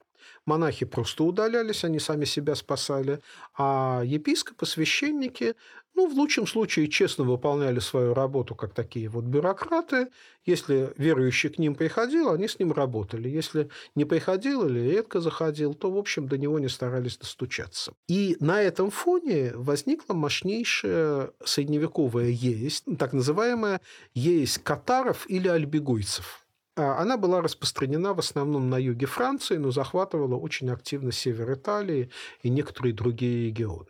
[0.49, 3.19] Монахи просто удалялись, они сами себя спасали,
[3.55, 5.55] а епископы, священники
[5.99, 10.07] ну, в лучшем случае честно выполняли свою работу, как такие вот бюрократы.
[10.45, 13.27] Если верующий к ним приходил, они с ним работали.
[13.27, 17.91] Если не приходил или редко заходил, то, в общем, до него не старались достучаться.
[18.07, 23.81] И на этом фоне возникла мощнейшая средневековая ересь, так называемая
[24.13, 26.45] ересь катаров или альбегойцев.
[26.79, 32.09] А она была распространена в основном на юге Франции, но захватывала очень активно север Италии
[32.41, 33.89] и некоторые другие регионы.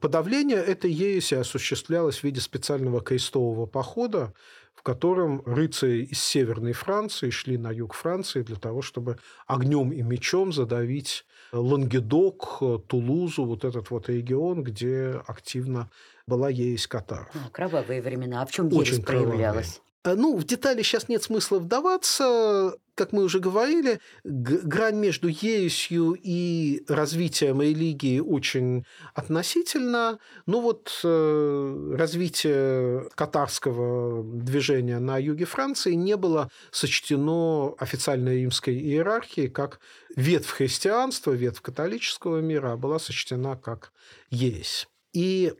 [0.00, 4.34] Подавление этой ереси осуществлялось в виде специального крестового похода,
[4.74, 10.02] в котором рыцари из Северной Франции шли на юг Франции для того, чтобы огнем и
[10.02, 15.90] мечом задавить Лангедок, Тулузу, вот этот вот регион, где активно
[16.26, 17.28] была ересь катаров.
[17.52, 18.42] Кровавые времена.
[18.42, 19.76] А в чем ересь Очень проявлялась?
[19.76, 22.74] Э, ну, в детали сейчас нет смысла вдаваться.
[22.94, 28.84] Как мы уже говорили, грань между ересью и развитием религии очень
[29.14, 30.18] относительно.
[30.46, 39.48] Но вот э, развитие катарского движения на юге Франции не было сочтено официальной римской иерархией
[39.48, 39.80] как
[40.16, 43.92] ветвь христианства, ветвь католического мира, а была сочтена как
[44.30, 44.88] ересь.
[45.12, 45.54] И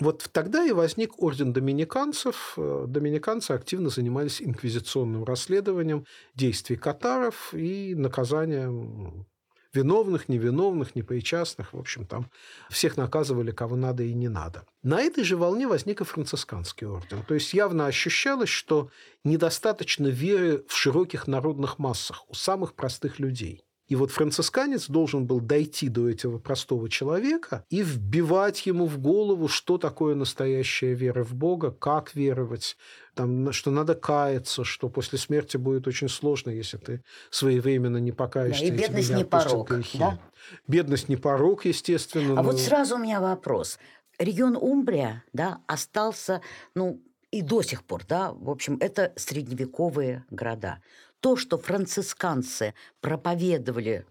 [0.00, 2.54] вот тогда и возник орден доминиканцев.
[2.56, 9.26] Э, доминиканцы активно занимались инквизиционным расследованием действий катаров и наказанием
[9.74, 11.72] виновных, невиновных, непричастных.
[11.72, 12.30] В общем, там
[12.70, 14.64] всех наказывали, кого надо и не надо.
[14.82, 17.22] На этой же волне возник и францисканский орден.
[17.22, 18.90] То есть явно ощущалось, что
[19.24, 23.62] недостаточно веры в широких народных массах у самых простых людей.
[23.92, 29.48] И вот францисканец должен был дойти до этого простого человека и вбивать ему в голову,
[29.48, 32.78] что такое настоящая вера в Бога, как веровать,
[33.14, 38.66] там, что надо каяться, что после смерти будет очень сложно, если ты своевременно не покаешься.
[38.66, 39.70] Да, и бедность не порог.
[39.92, 40.18] Да?
[40.66, 42.32] Бедность не порог, естественно.
[42.32, 42.44] А но...
[42.44, 43.78] вот сразу у меня вопрос.
[44.18, 46.40] Регион Умбрия да, остался,
[46.74, 50.78] ну, и до сих пор, да, в общем, это средневековые города.
[51.22, 54.04] То, что францисканцы проповедовали,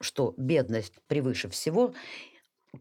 [0.00, 1.94] что бедность превыше всего,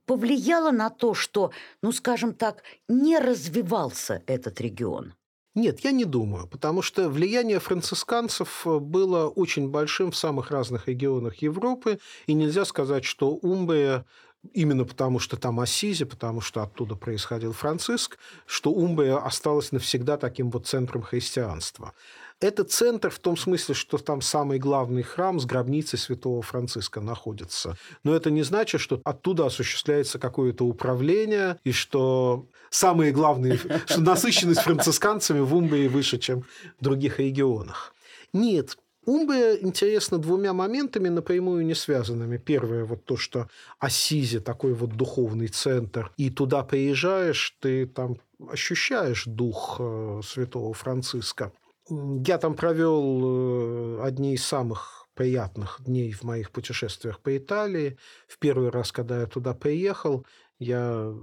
[0.06, 1.52] повлияло на то, что,
[1.82, 5.14] ну, скажем так, не развивался этот регион.
[5.56, 11.38] Нет, я не думаю, потому что влияние францисканцев было очень большим в самых разных регионах
[11.38, 14.06] Европы, и нельзя сказать, что Умбрия
[14.54, 20.50] именно потому, что там Ассизи, потому что оттуда происходил Франциск, что Умбрия осталась навсегда таким
[20.50, 21.94] вот центром христианства.
[22.40, 27.78] Это центр в том смысле, что там самый главный храм с гробницей святого Франциска находится.
[28.04, 34.62] Но это не значит, что оттуда осуществляется какое-то управление, и что самые главные, что насыщенность
[34.62, 36.46] францисканцами в Умбрии выше, чем
[36.80, 37.94] в других регионах.
[38.32, 42.38] Нет, Умбрия интересна двумя моментами, напрямую не связанными.
[42.38, 48.18] Первое, вот то, что Ассизи такой вот духовный центр, и туда приезжаешь, ты там
[48.50, 51.52] ощущаешь дух э, святого Франциска.
[51.90, 57.98] Я там провел э, одни из самых приятных дней в моих путешествиях по Италии.
[58.28, 60.26] В первый раз, когда я туда приехал,
[60.60, 61.14] я,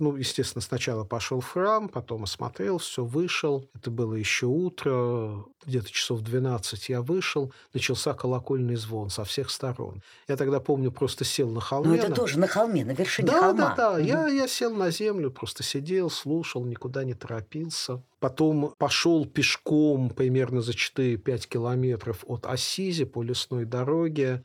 [0.00, 3.68] ну, естественно, сначала пошел в храм, потом осмотрел, все, вышел.
[3.72, 10.02] Это было еще утро, где-то часов 12 я вышел, начался колокольный звон со всех сторон.
[10.26, 11.90] Я тогда, помню, просто сел на холме.
[11.90, 13.52] Ну, это тоже на холме, на вершине да, холма.
[13.52, 13.98] Да, да, да.
[14.00, 18.02] Я, я сел на землю, просто сидел, слушал, никуда не торопился.
[18.18, 24.42] Потом пошел пешком примерно за 4-5 километров от Ассизи по лесной дороге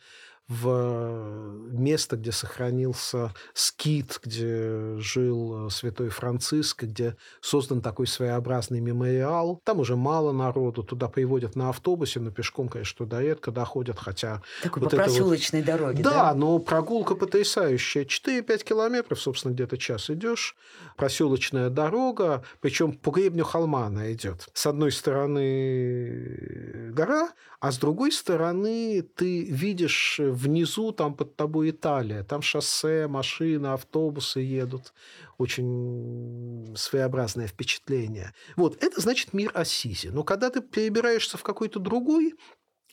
[0.47, 9.59] в место, где сохранился скит, где жил э, святой Франциск, где создан такой своеобразный мемориал.
[9.63, 14.43] Там уже мало народу, туда приводят на автобусе, но пешком, конечно, туда редко доходят, хотя...
[14.61, 15.67] Такой вот по проселочной вот...
[15.67, 16.11] дороге, да?
[16.11, 18.05] Да, но прогулка потрясающая.
[18.05, 20.55] 4-5 километров, собственно, где-то час идешь.
[20.95, 24.47] Проселочная дорога, причем по гребню холма она идет.
[24.53, 32.23] С одной стороны гора, а с другой стороны ты видишь внизу, там под тобой Италия,
[32.23, 34.93] там шоссе, машины, автобусы едут.
[35.37, 38.33] Очень своеобразное впечатление.
[38.55, 40.07] Вот, это значит мир Ассизи.
[40.07, 42.35] Но когда ты перебираешься в какой-то другой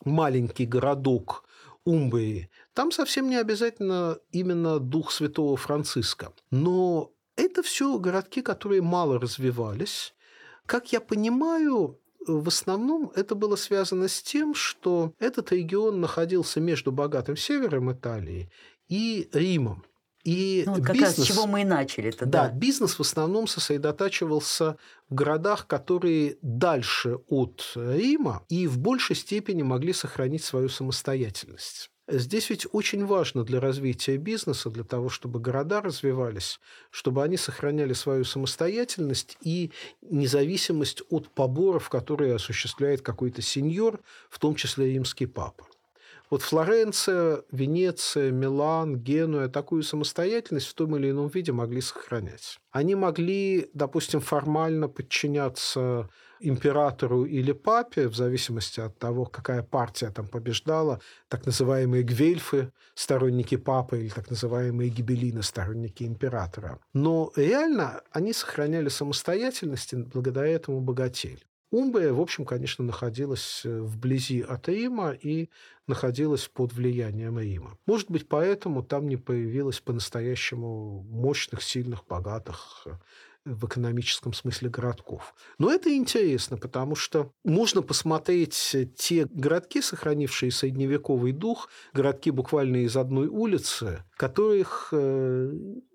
[0.04, 1.44] маленький городок
[1.84, 6.32] Умбрии, там совсем не обязательно именно дух святого Франциска.
[6.50, 10.14] Но это все городки, которые мало развивались.
[10.66, 16.92] Как я понимаю, в основном это было связано с тем, что этот регион находился между
[16.92, 18.50] богатым севером Италии
[18.88, 19.84] и Римом.
[20.24, 22.48] И ну, вот как бизнес, раз с чего мы и начали -то, да.
[22.48, 24.76] да, бизнес в основном сосредотачивался
[25.10, 31.90] в городах, которые дальше от Рима и в большей степени могли сохранить свою самостоятельность.
[32.14, 36.60] Здесь ведь очень важно для развития бизнеса, для того, чтобы города развивались,
[36.90, 39.70] чтобы они сохраняли свою самостоятельность и
[40.02, 43.98] независимость от поборов, которые осуществляет какой-то сеньор,
[44.28, 45.64] в том числе римский папа.
[46.28, 52.58] Вот Флоренция, Венеция, Милан, Генуя такую самостоятельность в том или ином виде могли сохранять.
[52.72, 56.10] Они могли, допустим, формально подчиняться
[56.42, 63.56] императору или папе, в зависимости от того, какая партия там побеждала, так называемые гвельфы, сторонники
[63.56, 66.78] папы, или так называемые гибелины, сторонники императора.
[66.92, 71.38] Но реально они сохраняли самостоятельность и благодаря этому богатели.
[71.72, 75.48] Умбрия, в общем, конечно, находилась э, вблизи от Рима и
[75.86, 77.78] находилась под влиянием Рима.
[77.86, 82.90] Может быть, поэтому там не появилось по-настоящему мощных, сильных, богатых э,
[83.44, 85.34] в экономическом смысле городков.
[85.58, 92.96] Но это интересно, потому что можно посмотреть те городки, сохранившие средневековый дух, городки буквально из
[92.96, 95.52] одной улицы, которых э,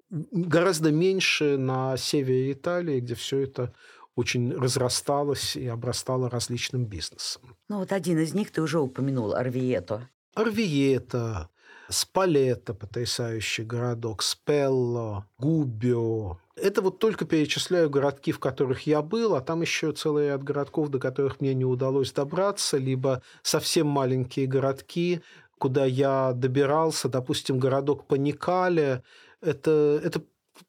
[0.10, 3.74] гораздо меньше на севере Италии, где все это
[4.16, 7.56] очень разрасталось и обрастало различным бизнесом.
[7.70, 10.10] Ну вот один из них ты уже упомянул, Арвието.
[10.34, 11.50] Арвието,
[11.90, 16.38] Спалетто, потрясающий городок, Спелло, Губио.
[16.56, 20.90] Это вот только перечисляю городки, в которых я был, а там еще целый ряд городков,
[20.90, 25.22] до которых мне не удалось добраться, либо совсем маленькие городки,
[25.60, 29.04] куда я добирался, допустим, городок Паникале.
[29.42, 30.22] Это, это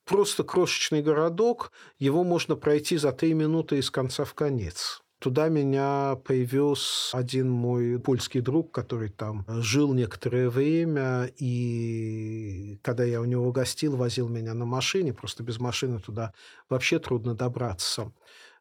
[0.04, 5.02] просто крошечный городок, его можно пройти за три минуты из конца в конец.
[5.18, 13.20] Туда меня привез один мой польский друг, который там жил некоторое время, и когда я
[13.20, 16.32] у него гостил, возил меня на машине, просто без машины туда
[16.68, 18.12] вообще трудно добраться.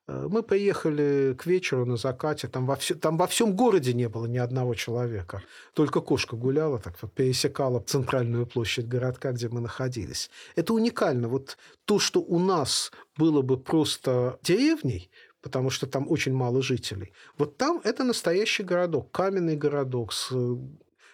[0.07, 4.09] Э, мы приехали к вечеру на закате, там во, все, там во всем городе не
[4.09, 5.43] было ни одного человека.
[5.73, 10.29] Только кошка гуляла, так вот пересекала центральную площадь городка, где мы находились.
[10.55, 11.27] Это уникально.
[11.27, 15.09] Вот то, что у нас было бы просто деревней,
[15.47, 17.13] потому что там очень мало жителей.
[17.37, 20.33] Вот там это настоящий городок, каменный городок с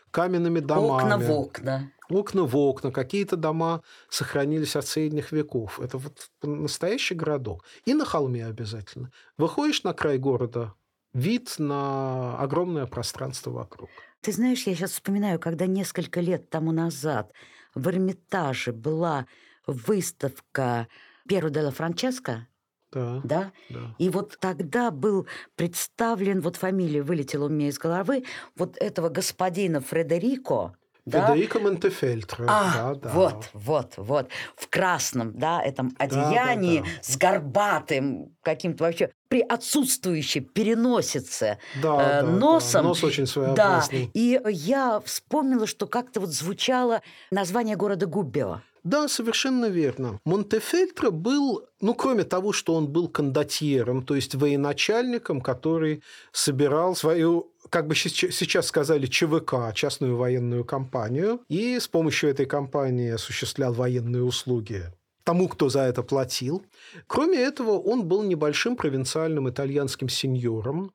[0.10, 1.04] каменными домами.
[1.04, 1.92] Окна в окна.
[2.10, 5.80] Окна в окна, какие-то дома сохранились от средних веков.
[5.80, 7.64] Это вот настоящий городок.
[7.86, 9.12] И на холме обязательно.
[9.38, 10.74] Выходишь на край города,
[11.14, 13.90] вид на огромное пространство вокруг.
[14.22, 17.32] Ты знаешь, я сейчас вспоминаю, когда несколько лет тому назад
[17.76, 19.26] в Эрмитаже была
[19.68, 20.88] выставка
[21.28, 22.48] Перу де ла Франческо,
[22.94, 23.52] да, да?
[23.70, 23.96] да.
[23.98, 28.24] И вот тогда был представлен, вот фамилия вылетела у меня из головы,
[28.56, 30.76] вот этого господина Фредерико,
[31.06, 31.66] Федерико да?
[31.66, 32.46] Монтефельтро.
[32.48, 33.10] А, да, да.
[33.10, 34.30] вот, вот, вот.
[34.56, 37.04] В красном, да, этом одеянии да, да, да.
[37.04, 42.84] с горбатым каким-то вообще при отсутствующей переносице да, э, да, носом.
[42.84, 42.88] Да.
[42.89, 44.06] Нос очень своеобразный.
[44.06, 48.62] Да, и я вспомнила, что как-то вот звучало название города Губбио.
[48.84, 50.20] Да, совершенно верно.
[50.26, 57.54] Монтефельтро был, ну, кроме того, что он был кондотьером, то есть военачальником, который собирал свою
[57.70, 64.24] как бы сейчас сказали, ЧВК, частную военную компанию, и с помощью этой компании осуществлял военные
[64.24, 64.92] услуги
[65.24, 66.66] тому, кто за это платил.
[67.08, 70.92] Кроме этого, он был небольшим провинциальным итальянским сеньором.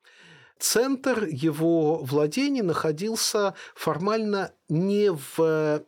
[0.59, 5.83] Центр его владений находился формально не в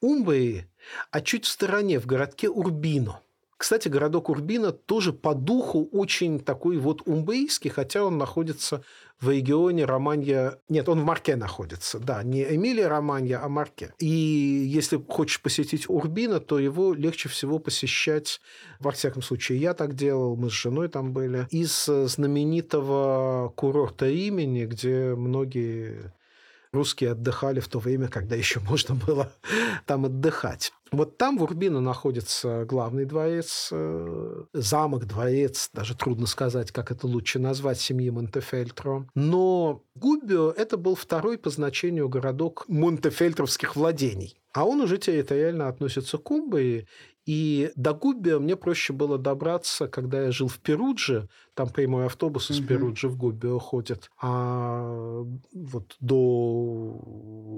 [0.00, 0.68] Умбрии,
[1.10, 3.20] а чуть в стороне, в городке Урбино.
[3.56, 8.84] Кстати, городок Урбино тоже по духу очень такой вот умбейский, хотя он находится
[9.18, 10.58] в регионе Романья...
[10.68, 13.94] Нет, он в Марке находится, да, не Эмилия Романья, а Марке.
[13.98, 18.42] И если хочешь посетить Урбино, то его легче всего посещать,
[18.78, 24.66] во всяком случае, я так делал, мы с женой там были, из знаменитого курорта имени,
[24.66, 26.12] где многие
[26.76, 29.32] русские отдыхали в то время, когда еще можно было
[29.86, 30.72] там отдыхать.
[30.92, 37.08] Вот там в Урбино находится главный дворец, э, замок, дворец, даже трудно сказать, как это
[37.08, 39.08] лучше назвать, семьи Монтефельтро.
[39.14, 44.36] Но Губио– это был второй по значению городок монтефельтровских владений.
[44.52, 46.86] А он уже территориально относится к Умбрии,
[47.26, 51.28] и до Губби мне проще было добраться, когда я жил в Перудже.
[51.54, 52.68] Там прямой автобус из угу.
[52.68, 54.10] Перуджи в Губби ходит.
[54.22, 56.16] А вот до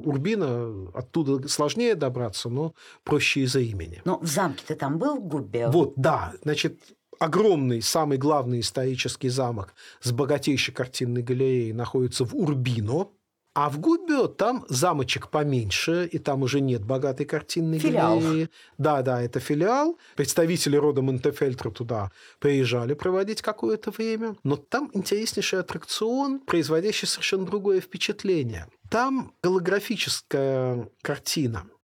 [0.04, 4.00] Урбина оттуда сложнее добраться, но проще из-за имени.
[4.06, 5.66] Но в замке ты там был в Губби?
[5.68, 6.32] Вот, да.
[6.42, 6.80] Значит,
[7.18, 13.08] огромный, самый главный исторический замок с богатейшей картинной галереей находится в Урбино.
[13.54, 18.20] А в Губио там замочек поменьше, и там уже нет богатой картинной филиал.
[18.20, 18.50] галереи.
[18.76, 19.98] Да, да, это филиал.
[20.16, 24.36] Представители рода Монтефельтро туда приезжали проводить какое-то время.
[24.44, 28.68] Но там интереснейший аттракцион, производящий совершенно другое впечатление.
[28.90, 31.64] Там голографическая картина–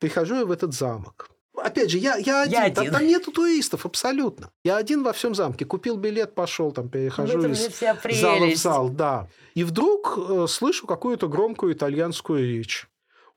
[0.00, 1.30] Прихожу я в этот замок.
[1.54, 2.52] Опять же, я, я один.
[2.52, 2.92] Я один.
[2.92, 4.50] там нету туристов абсолютно.
[4.64, 5.66] Я один во всем замке.
[5.66, 9.28] Купил билет, пошел, там перехожу из зала в зал, да.
[9.54, 12.88] И вдруг э, слышу какую-то громкую итальянскую речь.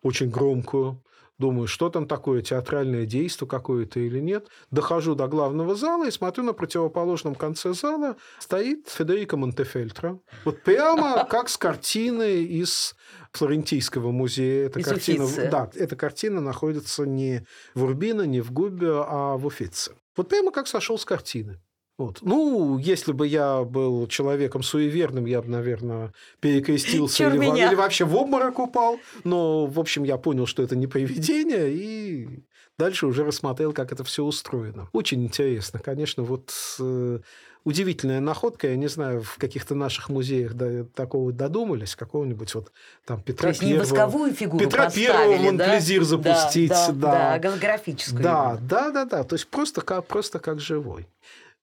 [0.02, 1.04] Очень громкую.
[1.40, 4.48] Думаю, что там такое, театральное действие какое-то или нет.
[4.70, 10.20] Дохожу до главного зала и смотрю, на противоположном конце зала стоит Федерико Монтефельтро.
[10.46, 12.96] Вот прямо как с картины из
[13.32, 14.68] Флорентийского музея.
[14.68, 15.50] Эта Из картина, Уффици.
[15.50, 19.94] да, эта картина находится не в Урбино, не в Губбе, а в Уфице.
[20.16, 21.60] Вот прямо как сошел с картины.
[21.98, 22.20] Вот.
[22.22, 27.68] Ну, если бы я был человеком суеверным, я бы, наверное, перекрестился Чур или, меня.
[27.68, 29.00] или вообще в обморок упал.
[29.24, 32.44] Но, в общем, я понял, что это не привидение, и
[32.80, 34.90] дальше уже рассмотрел, как это все устроено.
[34.92, 35.80] Очень интересно.
[35.80, 37.20] Конечно, вот э,
[37.64, 38.68] удивительная находка.
[38.68, 42.72] Я не знаю, в каких-то наших музеях до такого додумались, какого-нибудь вот
[43.06, 43.88] там То Петра есть не Первого.
[43.88, 45.44] восковую фигуру Петра Первого да?
[45.44, 47.12] Монплезир запустить, да, да.
[47.12, 48.24] да, голографическую.
[48.24, 49.24] Да, да, да, да.
[49.24, 51.08] То есть просто как, просто как живой.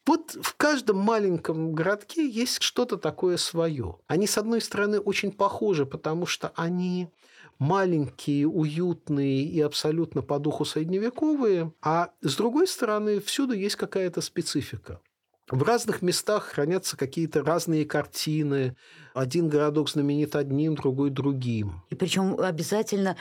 [0.07, 3.99] Вот в каждом маленьком городке есть что-то такое свое.
[4.07, 7.11] Они, с одной стороны, очень похожи, потому что они
[7.59, 15.01] маленькие, уютные и абсолютно по духу средневековые, а с другой стороны, всюду есть какая-то специфика.
[15.51, 18.77] В разных местах хранятся какие-то разные картины.
[19.15, 21.83] Один городок знаменит одним, другой другим.
[21.91, 23.17] И причем обязательно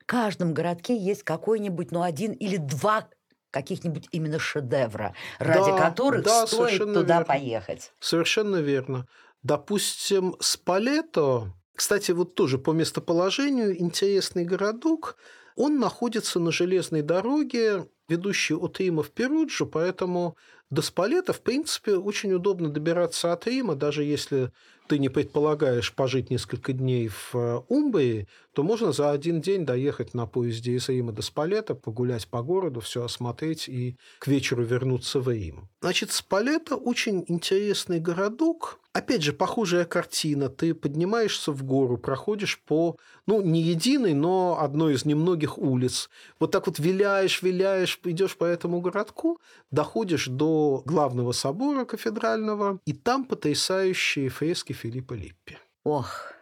[0.00, 3.08] в каждом городке есть какой-нибудь, ну, один или два
[3.52, 7.24] каких-нибудь именно шедевра, ради Да, которых да, стоит туда верно.
[7.24, 7.92] поехать.
[8.00, 9.06] Совершенно верно.
[9.44, 15.16] Допустим, Спалето, кстати, вот тоже по местоположению интересный городок,
[15.54, 20.36] он находится на железной дороге, ведущей от Рима в Перуджу, поэтому
[20.70, 24.52] до Спалета, в принципе, очень удобно добираться от Рима, даже если
[24.88, 30.12] ты не предполагаешь пожить несколько дней в э, Умбрии, то можно за один день доехать
[30.12, 35.20] на поезде из Рима до Спалета, погулять по городу, все осмотреть и к вечеру вернуться
[35.20, 35.68] в Рим.
[35.80, 38.80] Значит, Спалета очень интересный городок.
[38.92, 40.50] Опять же, похожая картина.
[40.50, 42.96] Ты поднимаешься в гору, проходишь по,
[43.26, 46.10] ну, не единой, но одной из немногих улиц.
[46.38, 49.40] Вот так вот виляешь, виляешь, идешь по этому городку,
[49.70, 55.58] доходишь до главного собора кафедрального, и там потрясающие фрески Филиппа Липпи.
[55.84, 56.32] Ох,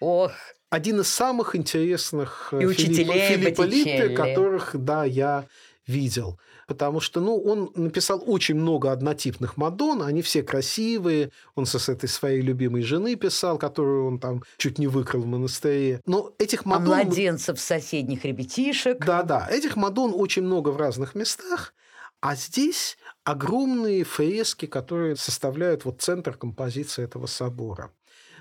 [0.00, 0.32] ох,
[0.70, 5.46] Один из самых интересных э, И Филиппа, Филиппа Липпи, которых, да, я
[5.88, 6.38] видел.
[6.66, 11.30] Потому что, ну, он написал очень много однотипных Мадон, они все красивые.
[11.54, 15.26] Он со с этой своей любимой жены писал, которую он там чуть не выкрал в
[15.26, 16.00] монастыре.
[16.06, 16.86] Но этих а Мадон...
[16.86, 19.04] младенцев соседних ребятишек.
[19.04, 21.72] Да-да, этих Мадон очень много в разных местах,
[22.20, 27.92] а здесь огромные фрески, которые составляют вот центр композиции этого собора.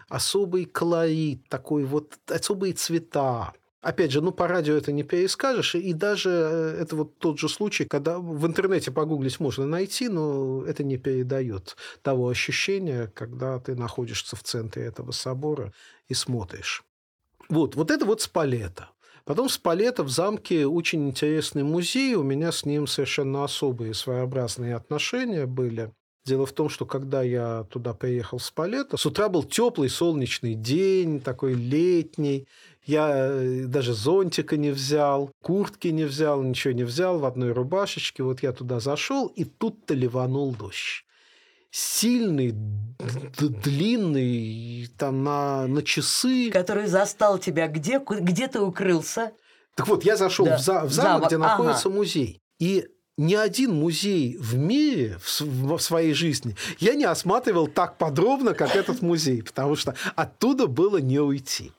[0.10, 3.54] Особый колорит, такой вот особые цвета.
[3.88, 7.48] Опять же, ну, по радио это не перескажешь, и даже э, это вот тот же
[7.48, 13.78] случай, когда в интернете погуглить можно найти, но это не передает того ощущения, когда ты
[13.78, 15.72] находишься в центре этого собора
[16.10, 16.84] и смотришь.
[17.48, 18.90] Вот, вот это вот Спалета.
[19.24, 22.16] Потом Спалета в замке очень интересный музей.
[22.16, 25.94] У меня с ним совершенно особые своеобразные отношения были.
[26.28, 30.56] Дело в том, что когда я туда приехал в Спалета, с утра был теплый солнечный
[30.56, 32.48] день, такой летний.
[32.86, 38.24] Я э, даже зонтика не взял, куртки не взял, ничего не взял, в одной рубашечке.
[38.24, 41.06] Вот я туда зашел, и тут-то ливанул дождь
[41.70, 42.54] сильный,
[43.38, 46.50] длинный, там на, на часы.
[46.52, 48.00] Который застал тебя где?
[48.00, 49.32] Где ты укрылся?
[49.76, 51.48] Так вот, я зашел Да, в, за- в замок, замок, где ага.
[51.48, 52.42] находится музей.
[52.60, 58.76] И ни один музей в мире в, своей жизни я не осматривал так подробно, как
[58.76, 61.72] этот музей, потому что оттуда было не уйти.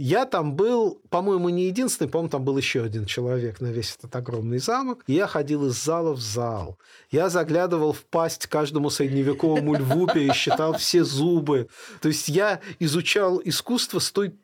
[0.00, 4.14] Я там был, по-моему, не единственный, по-моему, там был еще один человек на весь этот
[4.14, 5.02] огромный замок.
[5.08, 6.78] Я ходил из зала в зал.
[7.10, 11.68] Я заглядывал в пасть каждому средневековому льву, пересчитал все зубы.
[12.00, 14.36] То есть я изучал искусство с той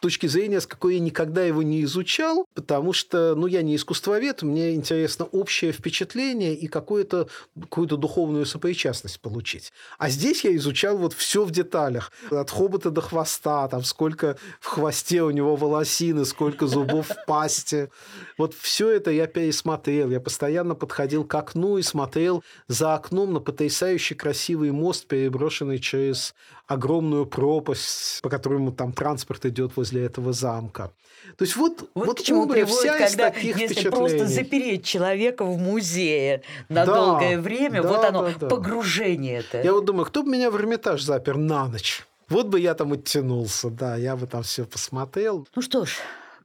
[0.00, 4.42] точки зрения, с какой я никогда его не изучал, потому что, ну, я не искусствовед,
[4.42, 9.72] мне интересно общее впечатление и какую-то духовную сопричастность получить.
[9.98, 12.12] А здесь я изучал вот все в деталях.
[12.30, 17.90] От хобота до хвоста, там сколько в хвосте у него волосины, сколько зубов в пасти.
[18.38, 20.10] Вот все это я пересмотрел.
[20.10, 26.34] Я постоянно подходил к окну и смотрел за окном на потрясающий красивый мост, переброшенный через
[26.70, 30.92] огромную пропасть, по которому там транспорт идет возле этого замка.
[31.36, 34.84] То есть вот, Вот, вот к чему приводит, вся из когда таких если просто запереть
[34.84, 38.48] человека в музее на Да, долгое время, да, вот оно, да, да.
[38.48, 39.60] погружение это.
[39.62, 42.06] Я вот думаю, кто бы меня в Эрмитаж запер на ночь?
[42.28, 45.48] Вот бы я там оттянулся, да, я бы там все посмотрел.
[45.56, 45.96] Ну что ж,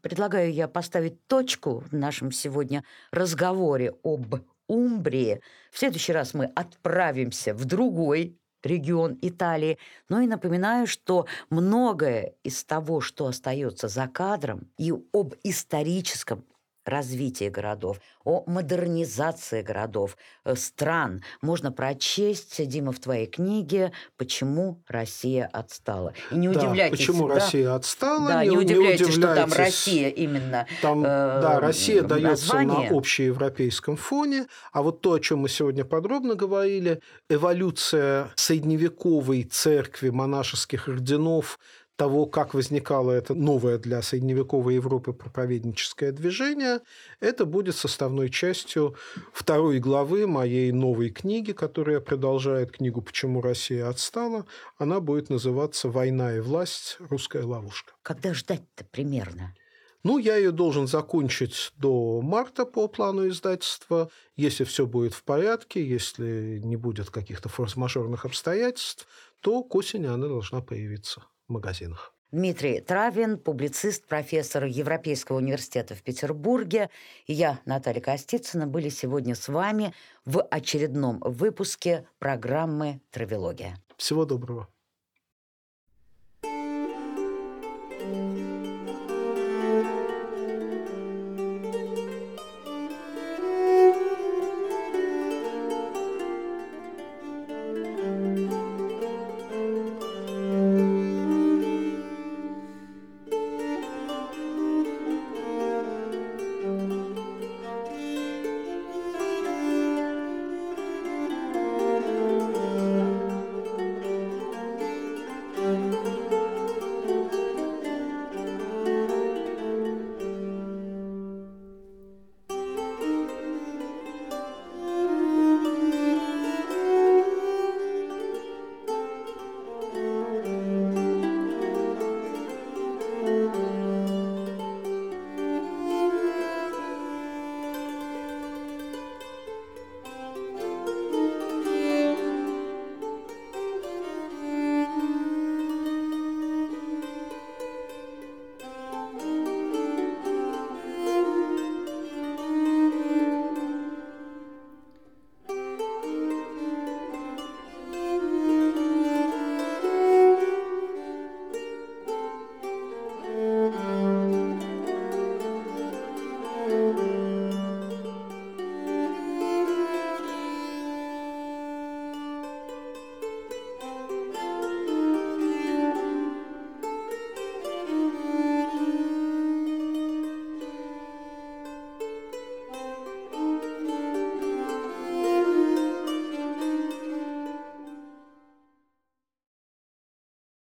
[0.02, 5.40] предлагаю я поставить точку в нашем сегодня разговоре об Умбрии.
[5.72, 9.78] В следующий раз мы отправимся в другой регион Италии.
[10.10, 16.44] Но и напоминаю, что многое из того, что остается за кадром, и об историческом
[16.86, 21.24] развитии городов, о модернизации городов, э, стран.
[21.42, 26.14] Можно прочесть, Дима, в твоей книге «Почему Россия отстала».
[26.32, 26.98] И не да, удивляйтесь.
[26.98, 28.28] Почему да, Россия отстала?
[28.28, 32.90] Да, не, не удивляйтесь, что там Россия именно там, э, Да, Россия дается название.
[32.90, 34.48] на общеевропейском фоне.
[34.72, 41.60] А вот то, о чем мы сегодня подробно говорили, эволюция средневековой церкви, монашеских орденов,
[41.96, 46.82] того, как возникало это новое для средневековой Европы проповедническое движение,
[47.20, 48.96] это будет составной частью
[49.34, 54.46] второй главы моей новой книги, которая продолжает книгу «Почему Россия отстала».
[54.78, 56.98] Она будет называться «Война и власть.
[57.00, 57.94] Русская ловушка».
[58.02, 59.56] Когда ждать-то примерно?
[60.04, 64.12] Ну, я ее должен закончить до марта по плану издательства.
[64.36, 69.08] Если все будет в порядке, если не будет каких-то форс-мажорных обстоятельств,
[69.40, 72.16] то к осени она должна появиться магазинах.
[72.32, 76.90] Дмитрий Травин, публицист, профессор Европейского университета в Петербурге.
[77.28, 79.94] И я, Наталья Костицына, были сегодня с вами
[80.26, 83.78] в очередном выпуске программы «Травология».
[83.96, 84.68] Всего доброго.